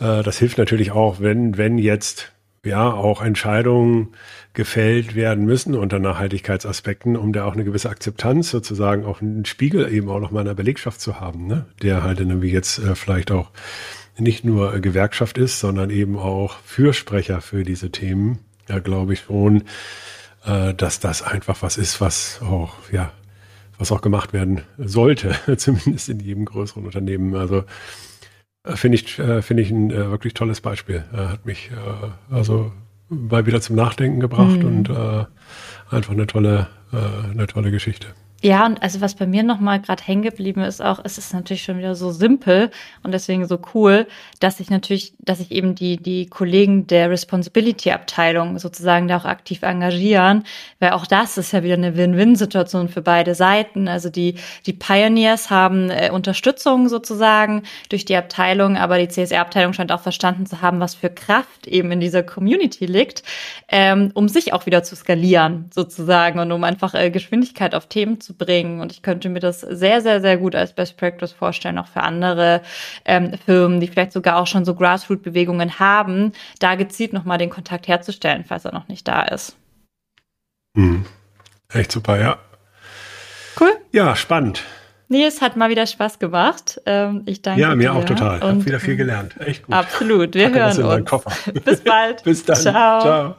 äh, 0.01 0.23
das 0.23 0.37
hilft 0.39 0.57
natürlich 0.57 0.91
auch, 0.91 1.19
wenn, 1.19 1.57
wenn 1.57 1.77
jetzt 1.77 2.33
ja 2.65 2.91
auch 2.91 3.21
Entscheidungen 3.21 4.13
gefällt 4.53 5.15
werden 5.15 5.45
müssen 5.45 5.75
unter 5.75 5.99
Nachhaltigkeitsaspekten, 5.99 7.15
um 7.15 7.33
da 7.33 7.45
auch 7.45 7.53
eine 7.53 7.63
gewisse 7.63 7.89
Akzeptanz 7.89 8.49
sozusagen 8.49 9.05
auch 9.05 9.21
einen 9.21 9.45
Spiegel 9.45 9.91
eben 9.91 10.09
auch 10.09 10.19
noch 10.19 10.31
mal 10.31 10.41
in 10.41 10.47
der 10.47 10.53
Belegschaft 10.53 11.01
zu 11.01 11.19
haben, 11.19 11.47
ne? 11.47 11.65
der 11.81 12.03
halt 12.03 12.19
irgendwie 12.19 12.51
jetzt 12.51 12.79
äh, 12.79 12.95
vielleicht 12.95 13.31
auch 13.31 13.51
nicht 14.17 14.43
nur 14.43 14.79
Gewerkschaft 14.79 15.37
ist, 15.37 15.59
sondern 15.59 15.89
eben 15.89 16.17
auch 16.17 16.57
Fürsprecher 16.65 17.41
für 17.41 17.63
diese 17.63 17.91
Themen. 17.91 18.39
Ja, 18.67 18.79
glaube 18.79 19.13
ich 19.13 19.21
schon, 19.21 19.63
äh, 20.45 20.73
dass 20.73 20.99
das 20.99 21.23
einfach 21.23 21.61
was 21.61 21.77
ist, 21.77 22.01
was 22.01 22.41
auch, 22.41 22.75
ja, 22.91 23.11
was 23.79 23.91
auch 23.91 24.01
gemacht 24.01 24.33
werden 24.33 24.61
sollte, 24.77 25.35
zumindest 25.57 26.09
in 26.09 26.19
jedem 26.19 26.45
größeren 26.45 26.85
Unternehmen. 26.85 27.35
Also 27.35 27.63
finde 28.65 28.95
ich, 28.95 29.19
äh, 29.19 29.41
finde 29.41 29.63
ich 29.63 29.71
ein 29.71 29.91
äh, 29.91 30.09
wirklich 30.11 30.33
tolles 30.33 30.61
Beispiel. 30.61 31.03
hat 31.11 31.45
mich 31.45 31.71
also 32.29 32.71
mal 33.09 33.45
wieder 33.45 33.61
zum 33.61 33.75
Nachdenken 33.75 34.19
gebracht 34.19 34.59
mhm. 34.63 34.65
und 34.65 34.89
einfach 35.89 36.13
eine 36.13 36.27
tolle, 36.27 36.67
eine 36.91 37.47
tolle 37.47 37.71
Geschichte. 37.71 38.07
Ja, 38.43 38.65
und 38.65 38.81
also 38.81 39.01
was 39.01 39.13
bei 39.13 39.27
mir 39.27 39.43
nochmal 39.43 39.79
gerade 39.79 40.01
hängen 40.03 40.23
geblieben 40.23 40.61
ist, 40.61 40.81
auch, 40.81 40.99
es 41.03 41.19
ist 41.19 41.31
natürlich 41.31 41.61
schon 41.61 41.77
wieder 41.77 41.93
so 41.93 42.11
simpel 42.11 42.71
und 43.03 43.11
deswegen 43.11 43.47
so 43.47 43.59
cool, 43.75 44.07
dass 44.39 44.59
ich 44.59 44.71
natürlich, 44.71 45.13
dass 45.19 45.39
ich 45.39 45.51
eben 45.51 45.75
die, 45.75 45.97
die 45.97 46.25
Kollegen 46.25 46.87
der 46.87 47.11
Responsibility-Abteilung 47.11 48.57
sozusagen 48.57 49.07
da 49.07 49.17
auch 49.17 49.25
aktiv 49.25 49.61
engagieren, 49.61 50.43
weil 50.79 50.91
auch 50.91 51.05
das 51.05 51.37
ist 51.37 51.53
ja 51.53 51.61
wieder 51.61 51.75
eine 51.75 51.95
Win-Win-Situation 51.95 52.89
für 52.89 53.03
beide 53.03 53.35
Seiten. 53.35 53.87
Also 53.87 54.09
die, 54.09 54.33
die 54.65 54.73
Pioneers 54.73 55.51
haben 55.51 55.91
äh, 55.91 56.09
Unterstützung 56.09 56.89
sozusagen 56.89 57.61
durch 57.89 58.05
die 58.05 58.15
Abteilung, 58.15 58.75
aber 58.75 58.97
die 58.97 59.07
CSR-Abteilung 59.07 59.73
scheint 59.73 59.91
auch 59.91 60.01
verstanden 60.01 60.47
zu 60.47 60.61
haben, 60.61 60.79
was 60.79 60.95
für 60.95 61.11
Kraft 61.11 61.67
eben 61.67 61.91
in 61.91 61.99
dieser 61.99 62.23
Community 62.23 62.87
liegt, 62.87 63.21
ähm, 63.67 64.09
um 64.15 64.27
sich 64.27 64.51
auch 64.53 64.65
wieder 64.65 64.81
zu 64.81 64.95
skalieren 64.95 65.69
sozusagen 65.71 66.39
und 66.39 66.51
um 66.51 66.63
einfach 66.63 66.95
äh, 66.95 67.11
Geschwindigkeit 67.11 67.75
auf 67.75 67.85
Themen 67.85 68.19
zu 68.19 68.30
bringen. 68.33 68.81
Und 68.81 68.91
ich 68.91 69.01
könnte 69.01 69.29
mir 69.29 69.39
das 69.39 69.61
sehr, 69.61 70.01
sehr, 70.01 70.21
sehr 70.21 70.37
gut 70.37 70.55
als 70.55 70.73
Best 70.73 70.97
Practice 70.97 71.31
vorstellen, 71.31 71.77
auch 71.77 71.87
für 71.87 72.01
andere 72.01 72.61
ähm, 73.05 73.33
Firmen, 73.45 73.79
die 73.79 73.87
vielleicht 73.87 74.13
sogar 74.13 74.37
auch 74.37 74.47
schon 74.47 74.65
so 74.65 74.75
Grassroot-Bewegungen 74.75 75.79
haben, 75.79 76.31
da 76.59 76.75
gezielt 76.75 77.13
nochmal 77.13 77.37
den 77.37 77.49
Kontakt 77.49 77.87
herzustellen, 77.87 78.45
falls 78.47 78.65
er 78.65 78.73
noch 78.73 78.87
nicht 78.87 79.07
da 79.07 79.23
ist. 79.23 79.55
Hm. 80.75 81.05
Echt 81.73 81.91
super, 81.91 82.19
ja. 82.19 82.37
Ja, 83.91 84.15
spannend. 84.15 84.63
Nee, 85.09 85.25
es 85.25 85.41
hat 85.41 85.57
mal 85.57 85.69
wieder 85.69 85.85
Spaß 85.85 86.19
gemacht. 86.19 86.79
Ähm, 86.85 87.23
ich 87.25 87.41
danke 87.41 87.59
dir. 87.59 87.67
Ja, 87.67 87.75
mir 87.75 87.91
dir. 87.91 87.93
auch 87.93 88.05
total. 88.05 88.37
Ich 88.37 88.43
habe 88.43 88.65
wieder 88.65 88.79
viel 88.79 88.95
gelernt. 88.95 89.35
Echt 89.41 89.65
gut. 89.65 89.75
Absolut. 89.75 90.33
Wir 90.33 90.49
Packe 90.49 90.79
hören 90.79 91.01
uns. 91.01 91.09
Koffer. 91.09 91.31
Bis 91.65 91.81
bald. 91.81 92.23
Bis 92.23 92.45
dann. 92.45 92.55
Ciao. 92.55 93.01
Ciao. 93.01 93.35